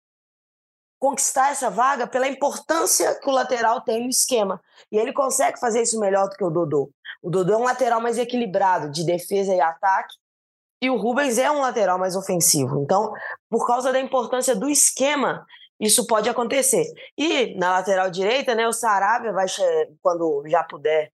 conquistar 1.03 1.51
essa 1.51 1.69
vaga 1.69 2.07
pela 2.07 2.29
importância 2.29 3.19
que 3.21 3.29
o 3.29 3.33
lateral 3.33 3.81
tem 3.81 4.05
no 4.05 4.09
esquema. 4.09 4.61
E 4.91 4.97
ele 4.97 5.13
consegue 5.13 5.59
fazer 5.59 5.83
isso 5.83 5.99
melhor 5.99 6.29
do 6.29 6.37
que 6.37 6.45
o 6.45 6.51
Dodô. 6.51 6.91
O 7.21 7.29
Dodô 7.29 7.55
é 7.55 7.57
um 7.57 7.65
lateral 7.65 8.01
mais 8.01 8.19
equilibrado 8.19 8.89
de 8.89 9.05
defesa 9.05 9.53
e 9.53 9.61
ataque, 9.61 10.15
e 10.83 10.91
o 10.91 10.97
Rubens 10.97 11.39
é 11.39 11.49
um 11.49 11.61
lateral 11.61 11.97
mais 11.97 12.17
ofensivo. 12.17 12.83
Então, 12.83 13.13
por 13.49 13.65
causa 13.65 13.93
da 13.93 14.01
importância 14.01 14.57
do 14.57 14.69
esquema, 14.69 15.47
isso 15.79 16.05
pode 16.09 16.29
acontecer. 16.29 16.85
E 17.17 17.57
na 17.57 17.75
lateral 17.75 18.11
direita, 18.11 18.53
né, 18.53 18.67
o 18.67 18.73
Sarabia 18.73 19.33
vai 19.33 19.47
quando 20.03 20.43
já 20.49 20.65
puder 20.65 21.13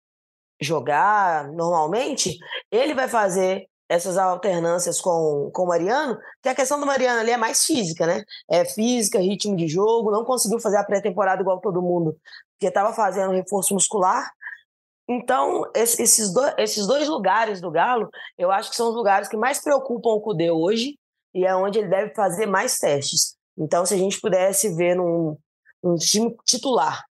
jogar 0.58 1.52
normalmente, 1.52 2.38
ele 2.72 2.94
vai 2.94 3.08
fazer 3.08 3.66
essas 3.90 4.18
alternâncias 4.18 5.00
com, 5.00 5.50
com 5.52 5.62
o 5.62 5.68
Mariano, 5.68 6.18
que 6.42 6.48
a 6.48 6.54
questão 6.54 6.80
do 6.80 6.86
Mariano 6.86 7.20
ali 7.20 7.30
é 7.30 7.36
mais 7.36 7.64
física, 7.64 8.06
né? 8.06 8.22
É 8.50 8.64
física, 8.64 9.18
ritmo 9.18 9.56
de 9.56 9.68
jogo, 9.68 10.10
não 10.10 10.24
conseguiu 10.24 10.60
fazer 10.60 10.76
a 10.76 10.84
pré-temporada 10.84 11.40
igual 11.40 11.60
todo 11.60 11.80
mundo, 11.80 12.16
porque 12.52 12.66
estava 12.66 12.92
fazendo 12.92 13.32
reforço 13.32 13.72
muscular, 13.72 14.30
então, 15.08 15.64
esses, 15.74 16.32
dois, 16.32 16.54
esses 16.58 16.86
dois 16.86 17.08
lugares 17.08 17.62
do 17.62 17.70
Galo, 17.70 18.10
eu 18.36 18.50
acho 18.50 18.68
que 18.68 18.76
são 18.76 18.90
os 18.90 18.94
lugares 18.94 19.26
que 19.26 19.38
mais 19.38 19.62
preocupam 19.62 20.10
o 20.10 20.20
Cudê 20.20 20.50
hoje 20.50 20.98
e 21.34 21.46
é 21.46 21.56
onde 21.56 21.78
ele 21.78 21.88
deve 21.88 22.14
fazer 22.14 22.44
mais 22.44 22.78
testes. 22.78 23.34
Então, 23.56 23.86
se 23.86 23.94
a 23.94 23.96
gente 23.96 24.20
pudesse 24.20 24.74
ver 24.74 24.94
num, 24.94 25.36
num 25.82 25.96
time 25.96 26.36
titular, 26.44 27.04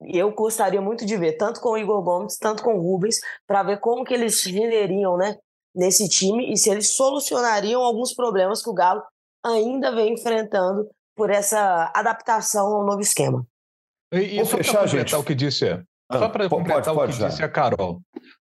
eu 0.00 0.32
gostaria 0.32 0.80
muito 0.80 1.06
de 1.06 1.16
ver, 1.16 1.34
tanto 1.34 1.60
com 1.60 1.70
o 1.70 1.78
Igor 1.78 2.02
Gomes, 2.02 2.36
tanto 2.36 2.62
com 2.62 2.76
o 2.76 2.80
Rubens, 2.80 3.20
para 3.46 3.62
ver 3.62 3.78
como 3.78 4.04
que 4.04 4.14
eles 4.14 4.44
renderiam 4.44 5.16
né, 5.16 5.36
nesse 5.74 6.08
time 6.08 6.52
e 6.52 6.56
se 6.56 6.70
eles 6.70 6.90
solucionariam 6.90 7.82
alguns 7.82 8.14
problemas 8.14 8.62
que 8.62 8.70
o 8.70 8.74
Galo 8.74 9.02
ainda 9.44 9.94
vem 9.94 10.14
enfrentando 10.14 10.90
por 11.16 11.30
essa 11.30 11.92
adaptação 11.94 12.66
ao 12.66 12.84
novo 12.84 13.00
esquema. 13.00 13.46
E, 14.12 14.40
e 14.40 14.44
só 14.44 14.56
para 14.56 14.80
completar 14.80 15.20
o 15.20 15.24
que 15.24 15.34
disse 15.34 15.66
só 16.10 16.24
ah, 16.24 16.28
para 16.30 16.48
completar 16.48 16.94
pode, 16.94 17.12
o 17.12 17.14
que 17.14 17.20
já. 17.20 17.28
disse 17.28 17.42
a 17.42 17.48
Carol. 17.48 18.00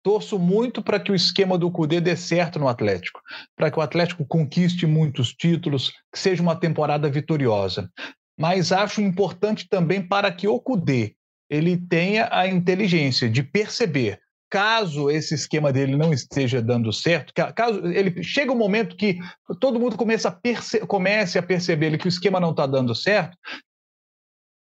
Torço 0.02 0.38
muito 0.38 0.82
para 0.82 0.98
que 0.98 1.12
o 1.12 1.14
esquema 1.14 1.58
do 1.58 1.70
Cudê 1.70 2.00
dê 2.00 2.16
certo 2.16 2.58
no 2.58 2.68
Atlético, 2.68 3.20
para 3.54 3.70
que 3.70 3.78
o 3.78 3.82
Atlético 3.82 4.24
conquiste 4.26 4.86
muitos 4.86 5.34
títulos, 5.34 5.92
que 6.10 6.18
seja 6.18 6.42
uma 6.42 6.56
temporada 6.56 7.10
vitoriosa. 7.10 7.90
Mas 8.38 8.72
acho 8.72 9.02
importante 9.02 9.68
também 9.68 10.00
para 10.06 10.32
que 10.32 10.48
o 10.48 10.58
Cudê 10.58 11.14
ele 11.50 11.76
tenha 11.76 12.28
a 12.32 12.48
inteligência 12.48 13.28
de 13.28 13.42
perceber 13.42 14.18
caso 14.48 15.10
esse 15.10 15.34
esquema 15.34 15.72
dele 15.72 15.96
não 15.96 16.12
esteja 16.12 16.62
dando 16.62 16.92
certo, 16.92 17.32
caso 17.54 17.86
ele 17.86 18.22
chega 18.22 18.50
um 18.50 18.56
momento 18.56 18.96
que 18.96 19.18
todo 19.60 19.78
mundo 19.78 19.96
começa 19.96 20.28
a 20.28 20.32
perce 20.32 20.80
comece 20.86 21.38
a 21.38 21.42
perceber 21.42 21.96
que 21.98 22.06
o 22.06 22.08
esquema 22.08 22.40
não 22.40 22.50
está 22.50 22.66
dando 22.66 22.92
certo, 22.92 23.36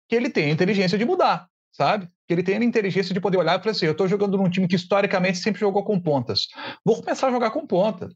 que 0.07 0.15
ele 0.15 0.29
tenha 0.29 0.47
a 0.47 0.51
inteligência 0.51 0.97
de 0.97 1.03
mudar 1.03 1.49
sabe? 1.73 2.07
Que 2.27 2.33
ele 2.33 2.43
tenha 2.43 2.59
a 2.59 2.63
inteligência 2.63 3.13
de 3.13 3.19
poder 3.19 3.37
olhar 3.37 3.59
e 3.59 3.61
falar 3.61 3.71
assim: 3.71 3.85
eu 3.85 3.91
estou 3.91 4.07
jogando 4.07 4.37
num 4.37 4.49
time 4.49 4.67
que 4.67 4.75
historicamente 4.75 5.39
sempre 5.39 5.59
jogou 5.59 5.83
com 5.83 5.99
pontas. 5.99 6.47
Vou 6.85 7.01
começar 7.01 7.27
a 7.27 7.31
jogar 7.31 7.51
com 7.51 7.67
ponta, 7.67 8.09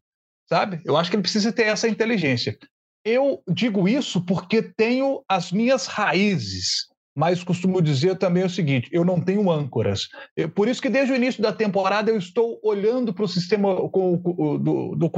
sabe? 0.48 0.82
Eu 0.86 0.96
acho 0.96 1.10
que 1.10 1.16
ele 1.16 1.24
precisa 1.24 1.52
ter 1.52 1.64
essa 1.64 1.90
inteligência. 1.90 2.58
Eu 3.04 3.42
digo 3.48 3.88
isso 3.88 4.24
porque 4.26 4.62
tenho 4.62 5.24
as 5.28 5.52
minhas 5.52 5.88
raízes 5.88 6.88
mas 7.18 7.44
costumo 7.44 7.82
dizer 7.82 8.16
também 8.16 8.44
o 8.44 8.50
seguinte: 8.50 8.90
eu 8.92 9.04
não 9.04 9.20
tenho 9.20 9.50
âncoras. 9.50 10.08
Por 10.54 10.68
isso 10.68 10.80
que 10.80 10.88
desde 10.88 11.12
o 11.12 11.16
início 11.16 11.42
da 11.42 11.52
temporada 11.52 12.12
eu 12.12 12.18
estou 12.18 12.60
olhando 12.62 13.12
para 13.12 13.24
o 13.24 13.28
sistema 13.28 13.74
do, 13.74 14.96
do 14.96 15.10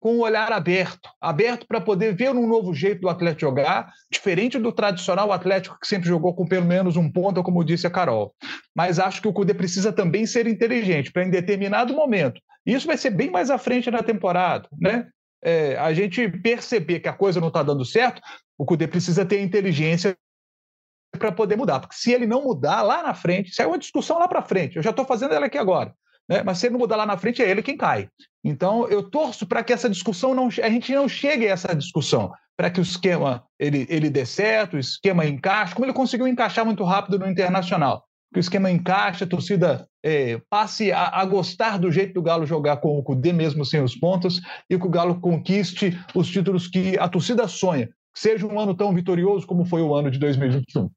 com 0.00 0.14
um 0.14 0.20
olhar 0.20 0.50
aberto 0.50 1.10
aberto 1.20 1.66
para 1.66 1.82
poder 1.82 2.14
ver 2.14 2.30
um 2.30 2.46
novo 2.46 2.72
jeito 2.72 3.02
do 3.02 3.10
Atlético 3.10 3.42
jogar, 3.42 3.92
diferente 4.10 4.58
do 4.58 4.72
tradicional 4.72 5.30
Atlético 5.30 5.78
que 5.78 5.86
sempre 5.86 6.08
jogou 6.08 6.34
com 6.34 6.46
pelo 6.46 6.64
menos 6.64 6.96
um 6.96 7.10
ponto, 7.10 7.42
como 7.42 7.62
disse 7.62 7.86
a 7.86 7.90
Carol. 7.90 8.34
Mas 8.74 8.98
acho 8.98 9.20
que 9.20 9.28
o 9.28 9.32
CUDE 9.32 9.52
precisa 9.52 9.92
também 9.92 10.24
ser 10.24 10.46
inteligente 10.46 11.12
para, 11.12 11.24
em 11.24 11.30
determinado 11.30 11.92
momento, 11.92 12.40
isso 12.64 12.86
vai 12.86 12.96
ser 12.96 13.10
bem 13.10 13.30
mais 13.30 13.50
à 13.50 13.58
frente 13.58 13.90
na 13.90 14.02
temporada, 14.02 14.66
né? 14.80 15.06
É, 15.42 15.76
a 15.76 15.92
gente 15.92 16.26
perceber 16.28 17.00
que 17.00 17.08
a 17.08 17.12
coisa 17.12 17.38
não 17.38 17.48
está 17.48 17.62
dando 17.62 17.84
certo, 17.84 18.20
o 18.56 18.64
CUDE 18.64 18.88
precisa 18.88 19.24
ter 19.24 19.40
inteligência 19.40 20.16
para 21.18 21.32
poder 21.32 21.56
mudar. 21.56 21.80
Porque 21.80 21.96
se 21.96 22.12
ele 22.12 22.26
não 22.26 22.42
mudar 22.42 22.82
lá 22.82 23.02
na 23.02 23.14
frente, 23.14 23.50
isso 23.50 23.62
é 23.62 23.66
uma 23.66 23.78
discussão 23.78 24.18
lá 24.18 24.28
para 24.28 24.42
frente. 24.42 24.76
Eu 24.76 24.82
já 24.82 24.90
estou 24.90 25.04
fazendo 25.04 25.34
ela 25.34 25.46
aqui 25.46 25.58
agora. 25.58 25.92
Né? 26.28 26.42
Mas 26.42 26.58
se 26.58 26.66
ele 26.66 26.74
não 26.74 26.80
mudar 26.80 26.96
lá 26.96 27.06
na 27.06 27.16
frente, 27.16 27.42
é 27.42 27.50
ele 27.50 27.62
quem 27.62 27.76
cai. 27.76 28.08
Então, 28.44 28.86
eu 28.88 29.02
torço 29.02 29.46
para 29.46 29.64
que 29.64 29.72
essa 29.72 29.88
discussão 29.88 30.34
não. 30.34 30.48
A 30.62 30.70
gente 30.70 30.94
não 30.94 31.08
chegue 31.08 31.48
a 31.48 31.52
essa 31.52 31.74
discussão, 31.74 32.30
para 32.56 32.70
que 32.70 32.80
o 32.80 32.82
esquema 32.82 33.44
ele, 33.58 33.86
ele 33.88 34.10
dê 34.10 34.26
certo, 34.26 34.74
o 34.74 34.78
esquema 34.78 35.24
encaixe, 35.24 35.74
como 35.74 35.86
ele 35.86 35.92
conseguiu 35.92 36.26
encaixar 36.26 36.64
muito 36.64 36.84
rápido 36.84 37.18
no 37.18 37.30
Internacional. 37.30 38.04
Que 38.32 38.38
o 38.38 38.40
esquema 38.40 38.70
encaixe, 38.70 39.24
a 39.24 39.26
torcida 39.26 39.88
é, 40.04 40.40
passe 40.50 40.92
a, 40.92 41.20
a, 41.20 41.24
gostar 41.24 41.78
do 41.78 41.90
jeito 41.90 42.12
do 42.12 42.22
Galo 42.22 42.44
jogar 42.44 42.76
com 42.76 42.98
o 42.98 43.02
Cudê, 43.02 43.32
mesmo 43.32 43.64
sem 43.64 43.82
os 43.82 43.94
pontos, 43.94 44.40
e 44.68 44.78
que 44.78 44.86
o 44.86 44.90
Galo 44.90 45.18
conquiste 45.18 45.98
os 46.14 46.28
títulos 46.28 46.68
que 46.68 46.98
a 46.98 47.08
torcida 47.08 47.48
sonha. 47.48 47.86
Que 48.14 48.20
seja 48.20 48.46
um 48.46 48.58
ano 48.60 48.74
tão 48.74 48.92
vitorioso 48.92 49.46
como 49.46 49.64
foi 49.64 49.80
o 49.80 49.94
ano 49.94 50.10
de 50.10 50.18
2021. 50.18 50.90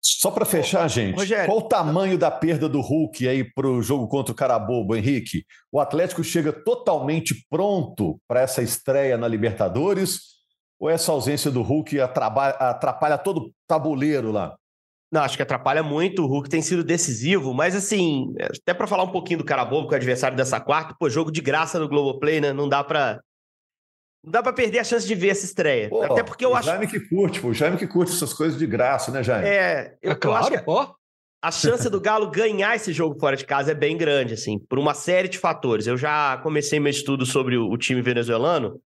Só 0.00 0.30
para 0.30 0.44
fechar, 0.44 0.88
gente, 0.88 1.16
Rogério. 1.16 1.46
qual 1.46 1.58
o 1.58 1.68
tamanho 1.68 2.16
da 2.16 2.30
perda 2.30 2.68
do 2.68 2.80
Hulk 2.80 3.28
aí 3.28 3.44
para 3.44 3.66
o 3.66 3.82
jogo 3.82 4.06
contra 4.06 4.32
o 4.32 4.36
Carabobo, 4.36 4.94
Henrique? 4.94 5.44
O 5.72 5.80
Atlético 5.80 6.22
chega 6.22 6.52
totalmente 6.52 7.34
pronto 7.50 8.20
para 8.26 8.40
essa 8.40 8.62
estreia 8.62 9.18
na 9.18 9.26
Libertadores? 9.26 10.38
Ou 10.80 10.88
essa 10.88 11.10
ausência 11.10 11.50
do 11.50 11.60
Hulk 11.60 12.00
atrapalha, 12.00 12.54
atrapalha 12.54 13.18
todo 13.18 13.38
o 13.38 13.52
tabuleiro 13.66 14.30
lá? 14.30 14.56
Não, 15.10 15.22
acho 15.22 15.36
que 15.36 15.42
atrapalha 15.42 15.82
muito. 15.82 16.22
O 16.22 16.26
Hulk 16.26 16.48
tem 16.48 16.62
sido 16.62 16.84
decisivo, 16.84 17.52
mas 17.52 17.74
assim, 17.74 18.32
até 18.40 18.74
para 18.74 18.86
falar 18.86 19.02
um 19.02 19.10
pouquinho 19.10 19.38
do 19.38 19.44
Carabobo, 19.44 19.88
que 19.88 19.94
é 19.94 19.96
o 19.96 20.00
adversário 20.00 20.36
dessa 20.36 20.60
quarta, 20.60 20.94
pô, 20.98 21.08
jogo 21.08 21.32
de 21.32 21.40
graça 21.40 21.78
no 21.78 21.88
Globoplay, 21.88 22.40
né? 22.40 22.52
Não 22.52 22.68
dá 22.68 22.84
para 22.84 23.20
não 24.24 24.32
dá 24.32 24.42
para 24.42 24.52
perder 24.52 24.80
a 24.80 24.84
chance 24.84 25.06
de 25.06 25.14
ver 25.14 25.28
essa 25.28 25.44
estreia. 25.44 25.88
Pô, 25.88 26.02
Até 26.02 26.22
porque 26.22 26.44
eu 26.44 26.50
o 26.50 26.54
acho. 26.54 26.66
Jaime 26.66 26.86
que 26.86 27.00
curte, 27.00 27.40
pô. 27.40 27.48
O 27.48 27.54
Jaime 27.54 27.76
que 27.76 27.86
curte 27.86 28.12
essas 28.12 28.32
coisas 28.32 28.58
de 28.58 28.66
graça, 28.66 29.10
né, 29.10 29.22
Jaime? 29.22 29.48
É, 29.48 29.96
eu, 30.02 30.12
é 30.12 30.14
claro, 30.14 30.52
eu 30.52 30.56
acho 30.56 30.64
que 30.64 30.98
a 31.40 31.52
chance 31.52 31.88
do 31.88 32.00
Galo 32.00 32.30
ganhar 32.30 32.74
esse 32.74 32.92
jogo 32.92 33.18
fora 33.18 33.36
de 33.36 33.46
casa 33.46 33.70
é 33.70 33.74
bem 33.74 33.96
grande, 33.96 34.34
assim, 34.34 34.58
por 34.58 34.78
uma 34.78 34.92
série 34.92 35.28
de 35.28 35.38
fatores. 35.38 35.86
Eu 35.86 35.96
já 35.96 36.36
comecei 36.38 36.80
meu 36.80 36.90
estudo 36.90 37.24
sobre 37.24 37.56
o, 37.56 37.70
o 37.70 37.78
time 37.78 38.02
venezuelano 38.02 38.80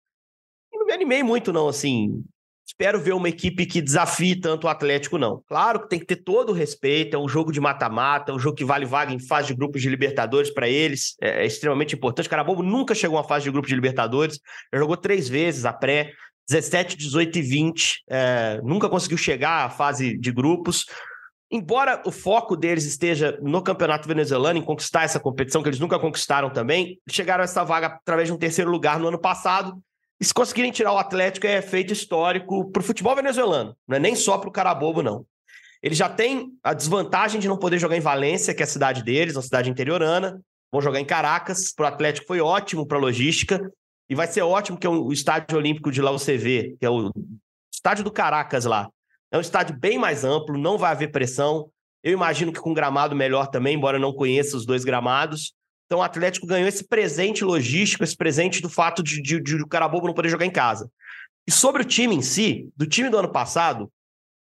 e 0.74 0.78
não 0.78 0.86
me 0.86 0.94
animei 0.94 1.24
muito, 1.24 1.54
não, 1.54 1.70
assim 1.70 2.24
espero 2.66 3.00
ver 3.00 3.14
uma 3.14 3.30
equipe 3.30 3.66
que 3.66 3.82
desafie 3.82 4.36
tanto 4.36 4.66
o 4.66 4.70
Atlético, 4.70 5.18
não. 5.18 5.44
Claro 5.48 5.82
que 5.82 5.90
tem 5.90 6.00
que 6.00 6.06
ter 6.06 6.18
todo 6.18 6.52
o 6.52 6.54
respeito, 6.54 7.16
é 7.16 7.20
um 7.20 7.28
jogo 7.28 7.52
de 7.52 7.60
mata-mata, 7.60 8.32
é 8.32 8.36
um 8.36 8.40
jogo 8.40 8.56
que 8.56 8.66
vale 8.66 8.86
vaga 8.86 9.14
em 9.14 9.20
fase 9.20 9.48
de 9.48 9.54
grupos 9.54 9.82
de 9.82 9.90
Libertadores 9.90 10.50
para 10.50 10.70
eles, 10.70 11.16
é, 11.22 11.44
é, 11.44 11.46
extremamente 11.46 11.96
importante. 11.96 12.30
Carabobo 12.30 12.64
nunca 12.64 12.96
chegou 12.96 13.18
a 13.18 13.24
fase 13.24 13.46
de 13.46 13.52
grupos 13.52 13.70
de 13.70 13.76
Libertadores, 13.76 14.40
já 14.74 14.80
jogou 14.80 14.98
três 14.98 15.28
vezes 15.28 15.66
a 15.66 15.74
pré, 15.74 16.12
17, 16.50 16.98
18 16.98 17.40
e 17.40 17.42
20, 17.42 18.04
é, 18.10 18.62
nunca 18.64 18.90
conseguiu 18.90 19.18
chegar 19.18 19.66
à 19.66 19.70
fase 19.70 20.18
de 20.18 20.32
grupos. 20.32 20.86
Embora 21.54 22.02
o 22.06 22.12
foco 22.12 22.56
deles 22.56 22.86
esteja 22.86 23.38
no 23.42 23.62
campeonato 23.62 24.08
venezuelano, 24.08 24.58
em 24.58 24.64
conquistar 24.64 25.04
essa 25.04 25.20
competição, 25.20 25.62
que 25.62 25.68
eles 25.68 25.80
nunca 25.80 26.00
conquistaram 26.00 26.50
também, 26.50 26.98
chegaram 27.10 27.42
a 27.42 27.46
essa 27.46 27.64
vaga 27.64 27.88
através 27.88 28.30
de 28.30 28.34
um 28.34 28.38
terceiro 28.38 28.72
lugar 28.72 28.98
no 28.98 29.08
ano 29.08 29.20
passado 29.20 29.78
e 30.22 30.26
se 30.26 30.34
conseguirem 30.36 30.72
tirar 30.72 30.94
o 30.94 31.00
Atlético, 31.00 31.48
é 31.48 31.64
feito 31.64 31.92
histórico 31.92 32.70
para 32.72 32.80
o 32.80 32.84
futebol 32.84 33.16
venezuelano, 33.16 33.76
não 33.88 33.98
é 33.98 34.00
nem 34.00 34.16
só 34.16 34.38
para 34.38 34.50
o 34.50 34.52
Carabobo, 34.52 35.02
não. 35.02 35.26
Ele 35.82 35.96
já 35.96 36.08
tem 36.08 36.52
a 36.64 36.76
desvantagem 36.76 37.42
de 37.42 37.48
não 37.48 37.58
poder 37.58 37.80
jogar 37.80 37.98
em 37.98 38.02
Valência, 38.02 38.54
que 38.54 38.62
é 38.62 38.66
a 38.66 38.68
cidade 38.68 39.04
deles, 39.04 39.36
uma 39.36 39.42
cidade 39.42 39.68
interiorana. 39.68 40.40
Vão 40.72 40.80
jogar 40.80 41.00
em 41.00 41.06
Caracas. 41.06 41.74
Para 41.74 41.86
o 41.86 41.88
Atlético 41.88 42.28
foi 42.28 42.40
ótimo 42.40 42.86
para 42.86 43.00
a 43.00 43.02
logística. 43.02 43.60
E 44.08 44.14
vai 44.14 44.28
ser 44.28 44.44
ótimo 44.44 44.78
que 44.78 44.86
é 44.86 44.90
o 44.92 45.12
estádio 45.12 45.58
olímpico 45.58 45.92
de 45.92 46.00
lá 46.04 46.12
UCV, 46.12 46.76
que 46.80 46.86
é 46.86 46.90
o 46.90 47.12
estádio 47.74 48.04
do 48.04 48.12
Caracas 48.12 48.66
lá. 48.66 48.88
É 49.32 49.38
um 49.40 49.42
estádio 49.42 49.76
bem 49.76 49.98
mais 49.98 50.24
amplo, 50.24 50.56
não 50.56 50.78
vai 50.78 50.92
haver 50.92 51.12
pressão. 51.12 51.72
Eu 52.04 52.14
imagino 52.14 52.54
que 52.54 52.60
com 52.60 52.76
gramado 52.76 53.16
melhor 53.16 53.48
também, 53.48 53.76
embora 53.76 53.98
eu 53.98 54.02
não 54.02 54.14
conheça 54.14 54.56
os 54.56 54.68
dois 54.68 54.84
gramados. 54.84 55.56
Então 55.92 56.00
o 56.00 56.04
Atlético 56.04 56.48
ganhou 56.48 56.70
esse 56.70 56.86
presente 56.86 57.44
logístico, 57.44 58.02
esse 58.02 58.16
presente 58.16 58.62
do 58.62 58.70
fato 58.70 59.04
de, 59.04 59.22
de, 59.22 59.42
de 59.42 59.56
o 59.58 59.68
Carabobo 59.68 60.08
não 60.08 60.14
poder 60.14 60.30
jogar 60.30 60.46
em 60.46 60.50
casa. 60.50 60.90
E 61.46 61.52
sobre 61.52 61.82
o 61.82 61.86
time 61.86 62.16
em 62.16 62.22
si, 62.22 62.70
do 62.78 62.88
time 62.88 63.10
do 63.10 63.18
ano 63.18 63.30
passado, 63.30 63.92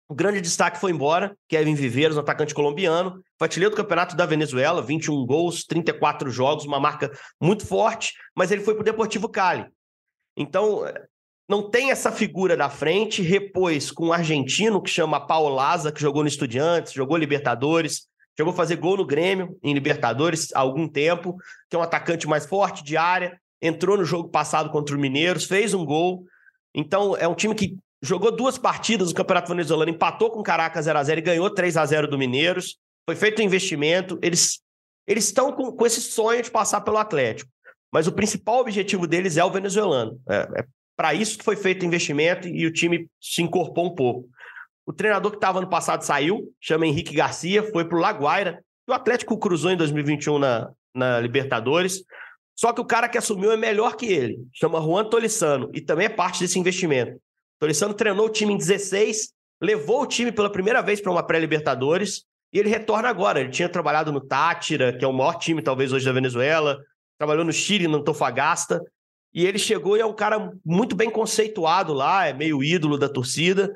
o 0.08 0.14
grande 0.14 0.40
destaque 0.40 0.78
foi 0.78 0.92
embora, 0.92 1.36
Kevin 1.48 1.74
Viveiros, 1.74 2.16
um 2.16 2.20
atacante 2.20 2.54
colombiano, 2.54 3.20
foi 3.36 3.48
do 3.48 3.74
campeonato 3.74 4.14
da 4.14 4.26
Venezuela, 4.26 4.80
21 4.80 5.26
gols, 5.26 5.64
34 5.64 6.30
jogos, 6.30 6.64
uma 6.64 6.78
marca 6.78 7.10
muito 7.40 7.66
forte, 7.66 8.12
mas 8.32 8.52
ele 8.52 8.62
foi 8.62 8.74
para 8.74 8.82
o 8.82 8.84
Deportivo 8.84 9.28
Cali. 9.28 9.66
Então, 10.36 10.84
não 11.48 11.68
tem 11.68 11.90
essa 11.90 12.12
figura 12.12 12.56
da 12.56 12.70
frente, 12.70 13.22
repôs 13.22 13.90
com 13.90 14.06
um 14.06 14.12
argentino 14.12 14.80
que 14.80 14.88
chama 14.88 15.26
Paulo 15.26 15.52
Laza, 15.52 15.90
que 15.90 16.00
jogou 16.00 16.22
no 16.22 16.28
Estudiantes, 16.28 16.92
jogou 16.92 17.16
Libertadores, 17.16 18.08
Chegou 18.36 18.52
a 18.52 18.56
fazer 18.56 18.76
gol 18.76 18.96
no 18.96 19.06
Grêmio, 19.06 19.58
em 19.62 19.74
Libertadores, 19.74 20.52
há 20.54 20.60
algum 20.60 20.88
tempo, 20.88 21.36
que 21.68 21.76
é 21.76 21.78
um 21.78 21.82
atacante 21.82 22.26
mais 22.26 22.46
forte 22.46 22.82
de 22.82 22.96
área, 22.96 23.38
entrou 23.60 23.96
no 23.96 24.04
jogo 24.04 24.28
passado 24.28 24.70
contra 24.70 24.96
o 24.96 24.98
Mineiros, 24.98 25.44
fez 25.44 25.74
um 25.74 25.84
gol. 25.84 26.24
Então, 26.74 27.16
é 27.16 27.28
um 27.28 27.34
time 27.34 27.54
que 27.54 27.76
jogou 28.02 28.34
duas 28.34 28.56
partidas 28.56 29.08
no 29.08 29.14
Campeonato 29.14 29.48
Venezuelano, 29.48 29.90
empatou 29.90 30.30
com 30.30 30.40
o 30.40 30.44
Caracas 30.44 30.86
0x0 30.86 31.18
e 31.18 31.20
ganhou 31.20 31.50
3 31.50 31.76
a 31.76 31.84
0 31.84 32.08
do 32.08 32.18
Mineiros. 32.18 32.78
Foi 33.06 33.16
feito 33.16 33.42
um 33.42 33.44
investimento. 33.44 34.18
Eles 34.22 34.60
eles 35.06 35.24
estão 35.24 35.52
com, 35.52 35.72
com 35.72 35.86
esse 35.86 36.00
sonho 36.00 36.40
de 36.40 36.50
passar 36.50 36.82
pelo 36.82 36.96
Atlético. 36.96 37.50
Mas 37.92 38.06
o 38.06 38.12
principal 38.12 38.60
objetivo 38.60 39.08
deles 39.08 39.36
é 39.36 39.44
o 39.44 39.50
venezuelano. 39.50 40.20
É, 40.28 40.60
é 40.60 40.64
para 40.96 41.14
isso 41.14 41.38
que 41.38 41.44
foi 41.44 41.56
feito 41.56 41.82
o 41.82 41.86
investimento 41.86 42.46
e 42.46 42.64
o 42.64 42.72
time 42.72 43.08
se 43.20 43.42
incorporou 43.42 43.90
um 43.90 43.94
pouco. 43.94 44.28
O 44.90 44.92
treinador 44.92 45.30
que 45.30 45.36
estava 45.36 45.58
ano 45.58 45.68
passado 45.68 46.02
saiu, 46.02 46.52
chama 46.60 46.84
Henrique 46.84 47.14
Garcia, 47.14 47.62
foi 47.70 47.84
para 47.84 47.96
o 47.96 48.00
Laguaira. 48.00 48.60
O 48.88 48.92
Atlético 48.92 49.38
cruzou 49.38 49.70
em 49.70 49.76
2021 49.76 50.36
na, 50.36 50.68
na 50.92 51.20
Libertadores. 51.20 52.02
Só 52.58 52.72
que 52.72 52.80
o 52.80 52.84
cara 52.84 53.08
que 53.08 53.16
assumiu 53.16 53.52
é 53.52 53.56
melhor 53.56 53.94
que 53.94 54.06
ele. 54.06 54.38
Chama 54.52 54.80
Juan 54.80 55.04
Tolissano 55.04 55.70
e 55.72 55.80
também 55.80 56.06
é 56.06 56.08
parte 56.08 56.40
desse 56.40 56.58
investimento. 56.58 57.20
Tolissano 57.60 57.94
treinou 57.94 58.26
o 58.26 58.30
time 58.30 58.52
em 58.52 58.56
16, 58.56 59.32
levou 59.62 60.02
o 60.02 60.06
time 60.08 60.32
pela 60.32 60.50
primeira 60.50 60.82
vez 60.82 61.00
para 61.00 61.12
uma 61.12 61.22
pré-Libertadores 61.22 62.24
e 62.52 62.58
ele 62.58 62.68
retorna 62.68 63.08
agora. 63.08 63.38
Ele 63.38 63.50
tinha 63.50 63.68
trabalhado 63.68 64.10
no 64.10 64.20
Tátira, 64.20 64.98
que 64.98 65.04
é 65.04 65.08
o 65.08 65.12
maior 65.12 65.34
time 65.34 65.62
talvez 65.62 65.92
hoje 65.92 66.04
da 66.04 66.12
Venezuela, 66.12 66.80
trabalhou 67.16 67.44
no 67.44 67.52
Chile, 67.52 67.86
no 67.86 67.98
Antofagasta, 67.98 68.82
e 69.32 69.46
ele 69.46 69.56
chegou 69.56 69.96
e 69.96 70.00
é 70.00 70.04
um 70.06 70.12
cara 70.12 70.50
muito 70.64 70.96
bem 70.96 71.08
conceituado 71.08 71.92
lá, 71.92 72.26
é 72.26 72.32
meio 72.32 72.64
ídolo 72.64 72.98
da 72.98 73.08
torcida. 73.08 73.72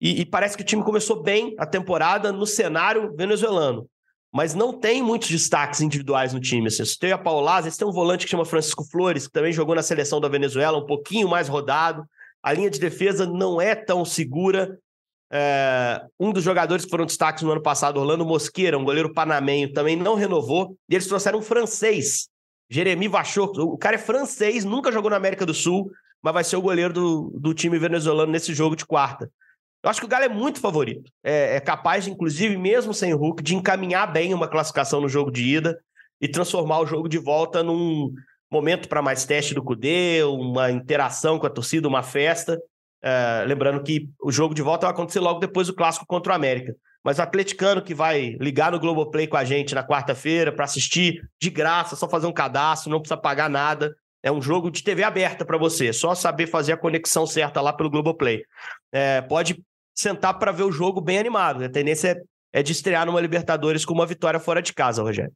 E, 0.00 0.22
e, 0.22 0.26
parece 0.26 0.56
que 0.56 0.62
o 0.62 0.66
time 0.66 0.82
começou 0.82 1.22
bem 1.22 1.54
a 1.58 1.66
temporada 1.66 2.32
no 2.32 2.46
cenário 2.46 3.14
venezuelano. 3.14 3.86
Mas 4.32 4.54
não 4.54 4.72
tem 4.72 5.02
muitos 5.02 5.28
destaques 5.28 5.80
individuais 5.80 6.32
no 6.32 6.40
time. 6.40 6.68
Assim. 6.68 6.84
Você 6.84 6.96
tem 6.98 7.12
a 7.12 7.18
Paulaz, 7.18 7.66
você 7.66 7.78
tem 7.78 7.86
um 7.86 7.92
volante 7.92 8.24
que 8.24 8.30
chama 8.30 8.44
Francisco 8.44 8.84
Flores, 8.84 9.26
que 9.26 9.32
também 9.32 9.52
jogou 9.52 9.74
na 9.74 9.82
seleção 9.82 10.20
da 10.20 10.28
Venezuela, 10.28 10.78
um 10.78 10.86
pouquinho 10.86 11.28
mais 11.28 11.48
rodado. 11.48 12.04
A 12.42 12.52
linha 12.52 12.70
de 12.70 12.78
defesa 12.78 13.26
não 13.26 13.60
é 13.60 13.74
tão 13.74 14.04
segura. 14.04 14.78
É... 15.32 16.02
um 16.18 16.32
dos 16.32 16.42
jogadores 16.42 16.84
que 16.84 16.90
foram 16.90 17.06
destaques 17.06 17.42
no 17.42 17.52
ano 17.52 17.62
passado, 17.62 18.00
Orlando 18.00 18.24
Mosqueira, 18.24 18.78
um 18.78 18.84
goleiro 18.84 19.12
panamenho, 19.12 19.72
também 19.72 19.96
não 19.96 20.14
renovou. 20.14 20.76
E 20.88 20.94
eles 20.94 21.06
trouxeram 21.06 21.40
um 21.40 21.42
francês, 21.42 22.28
Jeremy 22.70 23.08
Vachot. 23.08 23.60
O 23.60 23.76
cara 23.76 23.96
é 23.96 23.98
francês, 23.98 24.64
nunca 24.64 24.90
jogou 24.90 25.10
na 25.10 25.16
América 25.16 25.44
do 25.44 25.52
Sul, 25.52 25.90
mas 26.22 26.32
vai 26.32 26.44
ser 26.44 26.56
o 26.56 26.62
goleiro 26.62 26.92
do, 26.92 27.32
do 27.34 27.52
time 27.52 27.78
venezuelano 27.78 28.32
nesse 28.32 28.54
jogo 28.54 28.76
de 28.76 28.86
quarta. 28.86 29.30
Eu 29.82 29.88
acho 29.88 30.00
que 30.00 30.06
o 30.06 30.08
Galo 30.08 30.24
é 30.24 30.28
muito 30.28 30.60
favorito. 30.60 31.10
É, 31.24 31.56
é 31.56 31.60
capaz, 31.60 32.06
inclusive, 32.06 32.56
mesmo 32.56 32.92
sem 32.92 33.12
Hulk, 33.12 33.42
de 33.42 33.56
encaminhar 33.56 34.12
bem 34.12 34.34
uma 34.34 34.48
classificação 34.48 35.00
no 35.00 35.08
jogo 35.08 35.30
de 35.30 35.42
ida 35.42 35.78
e 36.20 36.28
transformar 36.28 36.80
o 36.80 36.86
jogo 36.86 37.08
de 37.08 37.18
volta 37.18 37.62
num 37.62 38.12
momento 38.50 38.88
para 38.88 39.00
mais 39.00 39.24
teste 39.24 39.54
do 39.54 39.62
Cudê, 39.62 40.22
uma 40.24 40.70
interação 40.70 41.38
com 41.38 41.46
a 41.46 41.50
torcida, 41.50 41.88
uma 41.88 42.02
festa. 42.02 42.60
É, 43.02 43.44
lembrando 43.46 43.82
que 43.82 44.10
o 44.22 44.30
jogo 44.30 44.54
de 44.54 44.60
volta 44.60 44.86
vai 44.86 44.92
acontecer 44.92 45.20
logo 45.20 45.40
depois 45.40 45.68
do 45.68 45.74
clássico 45.74 46.04
contra 46.06 46.32
o 46.32 46.36
América. 46.36 46.74
Mas 47.02 47.18
o 47.18 47.22
atleticano 47.22 47.80
que 47.80 47.94
vai 47.94 48.36
ligar 48.38 48.72
no 48.72 48.78
Globoplay 48.78 49.26
com 49.26 49.38
a 49.38 49.44
gente 49.44 49.74
na 49.74 49.82
quarta-feira 49.82 50.52
para 50.52 50.66
assistir 50.66 51.26
de 51.40 51.48
graça, 51.48 51.96
só 51.96 52.06
fazer 52.06 52.26
um 52.26 52.32
cadastro, 52.32 52.90
não 52.90 52.98
precisa 53.00 53.16
pagar 53.16 53.48
nada. 53.48 53.96
É 54.22 54.30
um 54.30 54.42
jogo 54.42 54.70
de 54.70 54.84
TV 54.84 55.02
aberta 55.02 55.46
para 55.46 55.56
você, 55.56 55.94
só 55.94 56.14
saber 56.14 56.46
fazer 56.46 56.72
a 56.72 56.76
conexão 56.76 57.26
certa 57.26 57.62
lá 57.62 57.72
pelo 57.72 57.88
Globoplay. 57.88 58.42
É, 58.92 59.22
pode 59.22 59.64
sentar 59.94 60.38
para 60.38 60.52
ver 60.52 60.64
o 60.64 60.72
jogo 60.72 61.00
bem 61.00 61.18
animado. 61.18 61.64
A 61.64 61.68
tendência 61.68 62.22
é, 62.52 62.60
é 62.60 62.62
de 62.62 62.72
estrear 62.72 63.06
numa 63.06 63.20
Libertadores 63.20 63.84
com 63.84 63.94
uma 63.94 64.06
vitória 64.06 64.40
fora 64.40 64.62
de 64.62 64.72
casa, 64.72 65.02
Rogério. 65.02 65.32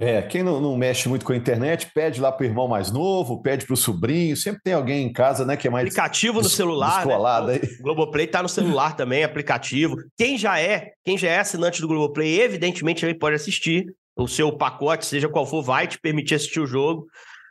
É, 0.00 0.22
quem 0.22 0.44
não, 0.44 0.60
não, 0.60 0.76
mexe 0.76 1.08
muito 1.08 1.26
com 1.26 1.32
a 1.32 1.36
internet, 1.36 1.90
pede 1.92 2.20
lá 2.20 2.30
para 2.30 2.44
o 2.44 2.46
irmão 2.46 2.68
mais 2.68 2.92
novo, 2.92 3.42
pede 3.42 3.66
para 3.66 3.74
o 3.74 3.76
sobrinho, 3.76 4.36
sempre 4.36 4.60
tem 4.62 4.72
alguém 4.72 5.04
em 5.04 5.12
casa, 5.12 5.44
né, 5.44 5.56
que 5.56 5.66
é 5.66 5.70
mais. 5.70 5.86
Aplicativo 5.86 6.40
no 6.40 6.48
celular. 6.48 7.04
Né? 7.04 7.60
O 7.80 7.82
Globoplay 7.82 8.28
tá 8.28 8.40
no 8.40 8.48
celular 8.48 8.94
também, 8.94 9.24
aplicativo. 9.24 9.96
Quem 10.16 10.38
já 10.38 10.60
é, 10.60 10.92
quem 11.04 11.18
já 11.18 11.28
é 11.28 11.40
assinante 11.40 11.80
do 11.80 11.88
Globoplay, 11.88 12.40
evidentemente 12.40 13.04
ele 13.04 13.14
pode 13.14 13.34
assistir. 13.34 13.92
O 14.16 14.28
seu 14.28 14.56
pacote, 14.56 15.04
seja 15.04 15.28
qual 15.28 15.46
for, 15.46 15.62
vai 15.62 15.88
te 15.88 15.98
permitir 15.98 16.36
assistir 16.36 16.60
o 16.60 16.66
jogo. 16.66 17.06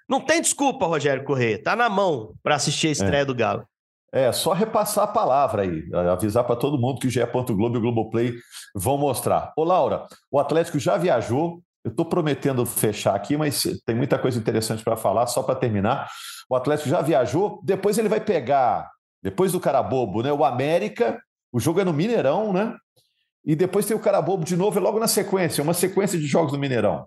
Não 0.07 0.21
tem 0.21 0.41
desculpa, 0.41 0.85
Rogério 0.85 1.25
Corrêa. 1.25 1.61
Tá 1.61 1.75
na 1.75 1.89
mão 1.89 2.33
para 2.41 2.55
assistir 2.55 2.87
a 2.87 2.91
estreia 2.91 3.21
é. 3.21 3.25
do 3.25 3.35
Galo. 3.35 3.65
É, 4.11 4.31
só 4.31 4.53
repassar 4.53 5.03
a 5.03 5.11
palavra 5.11 5.63
aí, 5.63 5.83
avisar 6.11 6.43
para 6.45 6.55
todo 6.55 6.79
mundo 6.79 6.99
que 6.99 7.07
o 7.07 7.09
GE. 7.09 7.19
Globo 7.25 7.75
e 7.75 7.77
o 7.77 7.81
Globoplay 7.81 8.33
vão 8.73 8.97
mostrar. 8.97 9.51
Ô, 9.57 9.63
Laura, 9.63 10.05
o 10.31 10.39
Atlético 10.39 10.79
já 10.79 10.97
viajou, 10.97 11.61
eu 11.83 11.91
estou 11.91 12.05
prometendo 12.05 12.65
fechar 12.65 13.15
aqui, 13.15 13.35
mas 13.35 13.63
tem 13.85 13.95
muita 13.95 14.17
coisa 14.17 14.39
interessante 14.39 14.83
para 14.83 14.95
falar, 14.95 15.27
só 15.27 15.43
para 15.43 15.55
terminar. 15.55 16.09
O 16.49 16.55
Atlético 16.55 16.89
já 16.89 17.01
viajou, 17.01 17.61
depois 17.63 17.97
ele 17.97 18.09
vai 18.09 18.21
pegar, 18.21 18.89
depois 19.21 19.51
do 19.51 19.59
Carabobo, 19.59 20.23
né? 20.23 20.31
O 20.31 20.45
América, 20.45 21.21
o 21.51 21.59
jogo 21.59 21.81
é 21.81 21.83
no 21.83 21.93
Mineirão, 21.93 22.53
né? 22.53 22.75
E 23.45 23.55
depois 23.55 23.85
tem 23.85 23.95
o 23.95 24.01
Carabobo 24.01 24.43
de 24.43 24.55
novo, 24.55 24.77
é 24.77 24.81
logo 24.81 24.99
na 24.99 25.07
sequência, 25.07 25.63
uma 25.63 25.73
sequência 25.73 26.17
de 26.17 26.27
jogos 26.27 26.53
no 26.53 26.59
Mineirão. 26.59 27.05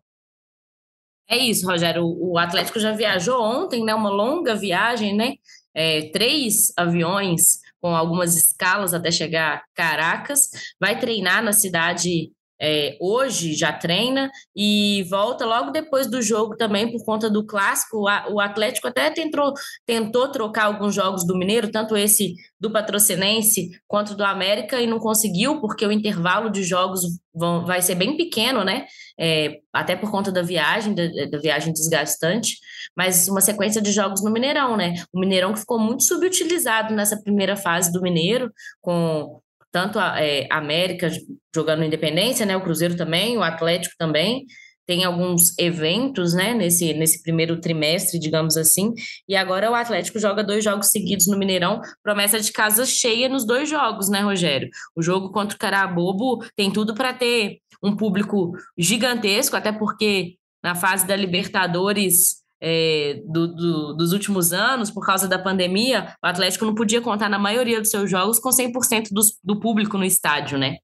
É 1.29 1.37
isso, 1.37 1.67
Rogério. 1.67 2.03
O 2.05 2.37
Atlético 2.37 2.81
já 2.81 2.93
viajou 2.93 3.41
ontem, 3.41 3.85
né? 3.85 3.95
Uma 3.95 4.11
longa 4.11 4.55
viagem, 4.55 5.15
né? 5.17 5.35
É, 5.75 6.11
três 6.11 6.73
aviões 6.77 7.61
com 7.81 7.95
algumas 7.97 8.37
escalas 8.37 8.93
até 8.93 9.11
chegar 9.11 9.57
a 9.57 9.63
Caracas. 9.75 10.51
Vai 10.79 10.99
treinar 10.99 11.43
na 11.43 11.53
cidade 11.53 12.31
é, 12.61 12.97
hoje 13.01 13.55
já 13.55 13.73
treina 13.73 14.31
e 14.55 15.05
volta 15.09 15.47
logo 15.47 15.71
depois 15.71 16.07
do 16.07 16.21
jogo 16.21 16.57
também 16.57 16.93
por 16.93 17.05
conta 17.05 17.31
do 17.31 17.47
clássico. 17.47 18.05
O 18.31 18.41
Atlético 18.41 18.89
até 18.89 19.11
tentou, 19.11 19.55
tentou 19.87 20.31
trocar 20.31 20.65
alguns 20.65 20.95
jogos 20.95 21.27
do 21.27 21.37
Mineiro, 21.37 21.71
tanto 21.71 21.97
esse 21.97 22.35
do 22.59 22.71
Patrocinense 22.71 23.71
quanto 23.89 24.15
do 24.15 24.25
América, 24.25 24.81
e 24.81 24.87
não 24.87 24.99
conseguiu, 24.99 25.61
porque 25.61 25.87
o 25.87 25.93
intervalo 25.93 26.51
de 26.51 26.63
jogos 26.63 27.01
vão, 27.35 27.65
vai 27.65 27.81
ser 27.81 27.95
bem 27.95 28.17
pequeno, 28.17 28.63
né? 28.63 28.87
É, 29.19 29.59
até 29.73 29.97
por 29.97 30.11
conta 30.11 30.31
da 30.31 30.43
viagem, 30.43 30.95
da, 30.95 31.07
da 31.31 31.39
viagem 31.39 31.73
desgastante, 31.73 32.59
mas 32.95 33.29
uma 33.29 33.41
sequência 33.41 33.81
de 33.81 33.93
jogos 33.93 34.23
no 34.23 34.31
Mineirão, 34.31 34.77
né? 34.77 34.95
O 35.13 35.21
Mineirão 35.21 35.55
que 35.55 35.61
ficou 35.61 35.79
muito 35.79 36.05
subutilizado 36.05 36.95
nessa 36.95 37.21
primeira 37.23 37.57
fase 37.57 37.91
do 37.93 38.03
Mineiro, 38.03 38.53
com 38.81 39.41
tanto 39.73 39.99
a 39.99 40.21
é, 40.21 40.47
América 40.51 41.11
jogando 41.55 41.85
Independência, 41.85 42.45
né, 42.47 42.57
o 42.57 42.63
Cruzeiro 42.63 42.97
também, 42.97 43.37
o 43.37 43.43
Atlético 43.43 43.95
também, 43.99 44.47
tem 44.87 45.05
alguns 45.05 45.57
eventos, 45.57 46.35
né, 46.35 46.53
nesse, 46.53 46.93
nesse 46.95 47.23
primeiro 47.23 47.61
trimestre, 47.61 48.19
digamos 48.19 48.57
assim, 48.57 48.93
e 49.29 49.37
agora 49.37 49.71
o 49.71 49.75
Atlético 49.75 50.19
joga 50.19 50.43
dois 50.43 50.65
jogos 50.65 50.89
seguidos 50.89 51.29
no 51.29 51.39
Mineirão, 51.39 51.81
promessa 52.03 52.41
de 52.41 52.51
casa 52.51 52.85
cheia 52.85 53.29
nos 53.29 53.47
dois 53.47 53.69
jogos, 53.69 54.09
né, 54.09 54.21
Rogério? 54.21 54.69
O 54.97 55.01
jogo 55.01 55.31
contra 55.31 55.55
o 55.55 55.59
Carabobo 55.59 56.45
tem 56.57 56.73
tudo 56.73 56.93
para 56.93 57.15
ter 57.15 57.59
um 57.81 57.97
público 57.97 58.53
gigantesco, 58.77 59.57
até 59.57 59.71
porque 59.71 60.35
na 60.63 60.75
fase 60.75 61.07
da 61.07 61.15
Libertadores 61.15 62.40
é, 62.61 63.23
do, 63.25 63.49
do, 63.55 63.95
dos 63.95 64.13
últimos 64.13 64.53
anos, 64.53 64.91
por 64.91 65.05
causa 65.05 65.27
da 65.27 65.39
pandemia, 65.39 66.15
o 66.23 66.27
Atlético 66.27 66.65
não 66.65 66.75
podia 66.75 67.01
contar 67.01 67.29
na 67.29 67.39
maioria 67.39 67.81
dos 67.81 67.91
seus 67.91 68.11
jogos 68.11 68.39
com 68.39 68.51
100% 68.51 69.09
do, 69.11 69.23
do 69.43 69.61
público 69.61 69.97
no 69.97 70.05
estádio, 70.05 70.59
né? 70.59 70.77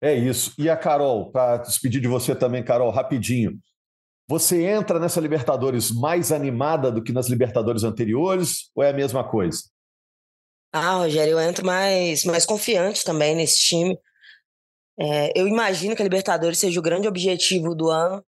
É 0.00 0.14
isso. 0.14 0.52
E 0.58 0.68
a 0.68 0.76
Carol, 0.76 1.30
para 1.30 1.58
despedir 1.58 2.00
de 2.00 2.08
você 2.08 2.34
também, 2.34 2.64
Carol, 2.64 2.90
rapidinho. 2.90 3.58
Você 4.28 4.64
entra 4.64 4.98
nessa 4.98 5.20
Libertadores 5.20 5.90
mais 5.90 6.32
animada 6.32 6.90
do 6.90 7.02
que 7.02 7.12
nas 7.12 7.28
Libertadores 7.28 7.84
anteriores 7.84 8.70
ou 8.74 8.82
é 8.82 8.90
a 8.90 8.92
mesma 8.94 9.22
coisa? 9.22 9.62
Ah, 10.72 10.94
Rogério, 10.94 11.32
eu 11.32 11.40
entro 11.40 11.66
mais, 11.66 12.24
mais 12.24 12.46
confiante 12.46 13.04
também 13.04 13.36
nesse 13.36 13.58
time. 13.58 13.98
É, 14.98 15.38
eu 15.38 15.46
imagino 15.46 15.94
que 15.94 16.02
a 16.02 16.04
Libertadores 16.04 16.58
seja 16.58 16.80
o 16.80 16.82
grande 16.82 17.06
objetivo 17.06 17.74
do 17.74 17.90
ano. 17.90 18.24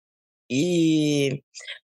E 0.50 1.44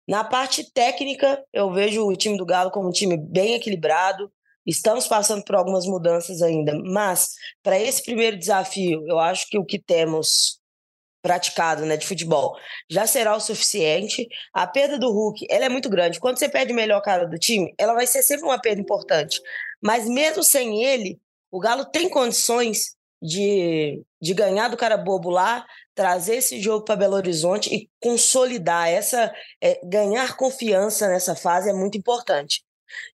na 0.08 0.24
parte 0.24 0.72
técnica, 0.72 1.44
eu 1.52 1.72
vejo 1.72 2.06
o 2.06 2.16
time 2.16 2.36
do 2.36 2.46
Galo 2.46 2.70
como 2.70 2.88
um 2.88 2.92
time 2.92 3.16
bem 3.16 3.54
equilibrado. 3.54 4.32
Estamos 4.66 5.06
passando 5.06 5.44
por 5.44 5.54
algumas 5.54 5.86
mudanças 5.86 6.40
ainda, 6.40 6.74
mas 6.82 7.34
para 7.62 7.78
esse 7.78 8.02
primeiro 8.02 8.38
desafio, 8.38 9.04
eu 9.06 9.18
acho 9.18 9.46
que 9.48 9.58
o 9.58 9.64
que 9.64 9.78
temos 9.78 10.58
praticado 11.20 11.86
né, 11.86 11.96
de 11.96 12.06
futebol 12.06 12.54
já 12.88 13.06
será 13.06 13.34
o 13.34 13.40
suficiente. 13.40 14.28
A 14.52 14.66
perda 14.66 14.98
do 14.98 15.10
Hulk 15.10 15.46
ela 15.50 15.64
é 15.64 15.68
muito 15.68 15.88
grande. 15.88 16.20
Quando 16.20 16.38
você 16.38 16.48
perde 16.48 16.72
o 16.72 16.76
melhor 16.76 17.00
cara 17.00 17.26
do 17.26 17.38
time, 17.38 17.74
ela 17.78 17.94
vai 17.94 18.06
ser 18.06 18.22
sempre 18.22 18.44
uma 18.44 18.60
perda 18.60 18.80
importante. 18.80 19.40
Mas 19.82 20.06
mesmo 20.06 20.42
sem 20.42 20.84
ele, 20.84 21.18
o 21.50 21.58
Galo 21.58 21.84
tem 21.86 22.08
condições 22.08 22.94
de, 23.24 24.04
de 24.20 24.34
ganhar 24.34 24.68
do 24.68 24.76
cara 24.76 24.98
bobo 24.98 25.30
lá, 25.30 25.64
trazer 25.94 26.36
esse 26.36 26.60
jogo 26.60 26.84
para 26.84 26.96
Belo 26.96 27.16
Horizonte 27.16 27.74
e 27.74 27.88
consolidar 27.98 28.86
essa, 28.86 29.34
é, 29.62 29.80
ganhar 29.82 30.36
confiança 30.36 31.08
nessa 31.08 31.34
fase 31.34 31.70
é 31.70 31.72
muito 31.72 31.96
importante. 31.96 32.62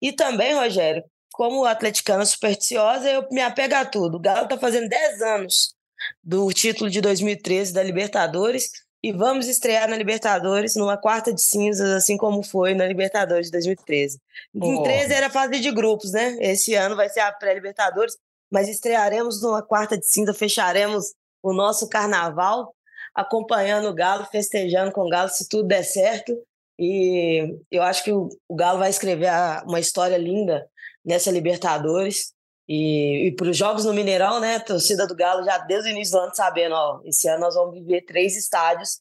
E 0.01 0.13
também, 0.13 0.55
Rogério, 0.55 1.03
como 1.33 1.65
atleticana 1.65 2.25
supersticiosa, 2.25 3.09
eu 3.09 3.27
me 3.29 3.41
apego 3.41 3.75
a 3.75 3.85
tudo. 3.85 4.15
O 4.15 4.19
Galo 4.19 4.45
está 4.45 4.57
fazendo 4.57 4.87
10 4.87 5.21
anos 5.21 5.75
do 6.23 6.47
título 6.53 6.89
de 6.89 7.01
2013 7.01 7.73
da 7.73 7.83
Libertadores 7.83 8.71
e 9.03 9.11
vamos 9.11 9.47
estrear 9.47 9.89
na 9.89 9.97
Libertadores 9.97 10.75
numa 10.75 10.97
quarta 10.97 11.33
de 11.33 11.41
cinzas, 11.41 11.89
assim 11.89 12.15
como 12.15 12.41
foi 12.43 12.73
na 12.73 12.87
Libertadores 12.87 13.47
de 13.47 13.51
2013. 13.51 14.19
Em 14.55 14.83
13 14.83 15.13
era 15.13 15.29
fase 15.29 15.59
de 15.59 15.69
grupos, 15.71 16.13
né? 16.13 16.37
Esse 16.39 16.75
ano 16.75 16.95
vai 16.95 17.09
ser 17.09 17.19
a 17.19 17.31
pré-Libertadores, 17.31 18.17
mas 18.51 18.69
estrearemos 18.69 19.41
numa 19.41 19.61
quarta 19.61 19.97
de 19.97 20.07
cinza, 20.07 20.33
fecharemos 20.33 21.13
o 21.43 21.53
nosso 21.53 21.87
carnaval, 21.87 22.73
acompanhando 23.13 23.89
o 23.89 23.93
Galo, 23.93 24.25
festejando 24.25 24.91
com 24.91 25.01
o 25.01 25.09
Galo, 25.09 25.29
se 25.29 25.47
tudo 25.47 25.67
der 25.67 25.83
certo. 25.83 26.37
E 26.79 27.57
eu 27.71 27.81
acho 27.81 28.03
que 28.03 28.11
o, 28.11 28.29
Galo 28.51 28.79
vai 28.79 28.89
escrever 28.89 29.31
uma 29.65 29.79
história 29.79 30.17
linda 30.17 30.67
nessa 31.03 31.31
Libertadores. 31.31 32.33
E, 32.69 33.27
e 33.27 33.35
para 33.35 33.49
os 33.49 33.57
jogos 33.57 33.85
no 33.85 33.93
Mineirão, 33.93 34.39
né? 34.39 34.57
A 34.57 34.59
torcida 34.59 35.07
do 35.07 35.15
Galo 35.15 35.43
já 35.43 35.57
desde 35.59 35.89
o 35.89 35.91
início 35.91 36.17
do 36.17 36.23
ano 36.23 36.35
sabendo, 36.35 36.75
ó, 36.75 37.01
esse 37.05 37.27
ano 37.27 37.41
nós 37.41 37.55
vamos 37.55 37.73
viver 37.73 38.01
três 38.01 38.35
estádios. 38.35 38.99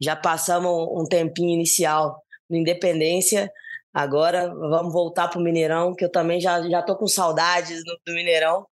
Já 0.00 0.14
passamos 0.14 0.70
um, 0.70 1.00
um 1.00 1.06
tempinho 1.06 1.50
inicial 1.50 2.22
no 2.48 2.56
Independência. 2.56 3.50
Agora 3.92 4.54
vamos 4.54 4.92
voltar 4.92 5.28
para 5.28 5.40
o 5.40 5.42
Mineirão, 5.42 5.94
que 5.94 6.04
eu 6.04 6.12
também 6.12 6.38
já, 6.38 6.60
já 6.68 6.82
tô 6.82 6.94
com 6.94 7.06
saudades 7.06 7.82
do, 7.82 7.98
do 8.06 8.14
Mineirão 8.14 8.66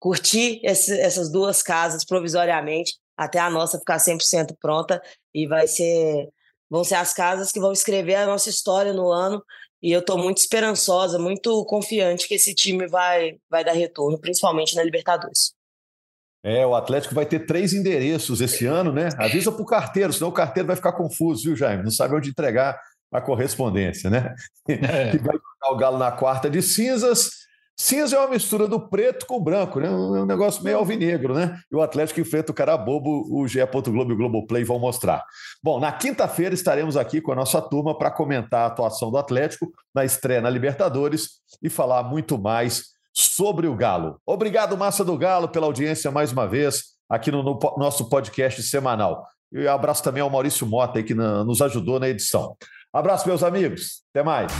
curtir 0.00 0.60
esse, 0.64 0.98
essas 0.98 1.30
duas 1.30 1.62
casas 1.62 2.04
provisoriamente 2.04 2.94
até 3.16 3.38
a 3.38 3.50
nossa 3.50 3.78
ficar 3.78 3.98
100% 3.98 4.56
pronta 4.60 5.00
e 5.32 5.46
vai 5.46 5.68
ser 5.68 6.28
vão 6.68 6.82
ser 6.82 6.94
as 6.94 7.12
casas 7.12 7.52
que 7.52 7.60
vão 7.60 7.72
escrever 7.72 8.14
a 8.14 8.26
nossa 8.26 8.48
história 8.48 8.92
no 8.92 9.12
ano 9.12 9.44
e 9.82 9.92
eu 9.92 10.00
estou 10.00 10.18
muito 10.18 10.38
esperançosa, 10.38 11.18
muito 11.18 11.64
confiante 11.66 12.26
que 12.26 12.34
esse 12.34 12.54
time 12.54 12.88
vai 12.88 13.36
vai 13.48 13.62
dar 13.62 13.72
retorno, 13.72 14.18
principalmente 14.18 14.74
na 14.74 14.82
Libertadores. 14.82 15.52
É, 16.42 16.66
o 16.66 16.74
Atlético 16.74 17.14
vai 17.14 17.26
ter 17.26 17.40
três 17.40 17.74
endereços 17.74 18.40
esse 18.40 18.64
ano, 18.64 18.90
né? 18.90 19.10
Avisa 19.18 19.52
para 19.52 19.62
o 19.62 19.66
carteiro, 19.66 20.10
senão 20.10 20.30
o 20.30 20.32
carteiro 20.32 20.66
vai 20.66 20.76
ficar 20.76 20.92
confuso, 20.92 21.44
viu, 21.44 21.56
Jaime? 21.56 21.82
Não 21.82 21.90
sabe 21.90 22.14
onde 22.14 22.30
entregar 22.30 22.80
a 23.12 23.20
correspondência, 23.20 24.08
né? 24.08 24.34
É. 24.66 25.10
Que 25.12 25.18
vai 25.18 25.36
jogar 25.36 25.72
o 25.72 25.76
Galo 25.76 25.98
na 25.98 26.10
quarta 26.10 26.48
de 26.48 26.62
cinzas, 26.62 27.30
Cinza 27.78 28.16
é 28.16 28.18
uma 28.18 28.28
mistura 28.28 28.68
do 28.68 28.78
preto 28.78 29.26
com 29.26 29.36
o 29.36 29.40
branco, 29.40 29.80
né? 29.80 29.88
É 29.88 29.90
um 29.90 30.26
negócio 30.26 30.62
meio 30.62 30.76
alvinegro, 30.76 31.34
né? 31.34 31.58
E 31.72 31.74
o 31.74 31.80
Atlético 31.80 32.20
enfrenta 32.20 32.52
o 32.52 32.54
cara 32.54 32.76
bobo, 32.76 33.26
o 33.30 33.48
GE. 33.48 33.60
Globo 33.64 34.10
e 34.10 34.14
o 34.14 34.16
Globoplay 34.16 34.64
vão 34.64 34.78
mostrar. 34.78 35.24
Bom, 35.62 35.80
na 35.80 35.90
quinta-feira 35.90 36.54
estaremos 36.54 36.96
aqui 36.96 37.20
com 37.20 37.32
a 37.32 37.34
nossa 37.34 37.60
turma 37.60 37.96
para 37.96 38.10
comentar 38.10 38.62
a 38.62 38.66
atuação 38.66 39.10
do 39.10 39.16
Atlético 39.16 39.72
na 39.94 40.04
estreia 40.04 40.42
na 40.42 40.50
Libertadores 40.50 41.40
e 41.62 41.70
falar 41.70 42.02
muito 42.02 42.38
mais 42.38 42.90
sobre 43.12 43.66
o 43.66 43.74
Galo. 43.74 44.20
Obrigado, 44.26 44.76
Massa 44.76 45.04
do 45.04 45.16
Galo, 45.16 45.48
pela 45.48 45.66
audiência 45.66 46.10
mais 46.10 46.32
uma 46.32 46.46
vez 46.46 46.82
aqui 47.08 47.30
no, 47.30 47.42
no 47.42 47.58
nosso 47.76 48.08
podcast 48.08 48.62
semanal. 48.62 49.26
E 49.52 49.66
abraço 49.66 50.02
também 50.02 50.22
ao 50.22 50.30
Maurício 50.30 50.66
Mota, 50.66 50.98
aí, 50.98 51.04
que 51.04 51.14
na, 51.14 51.44
nos 51.44 51.60
ajudou 51.60 51.98
na 51.98 52.08
edição. 52.08 52.56
Abraço, 52.92 53.26
meus 53.26 53.42
amigos. 53.42 54.02
Até 54.12 54.22
mais. 54.22 54.52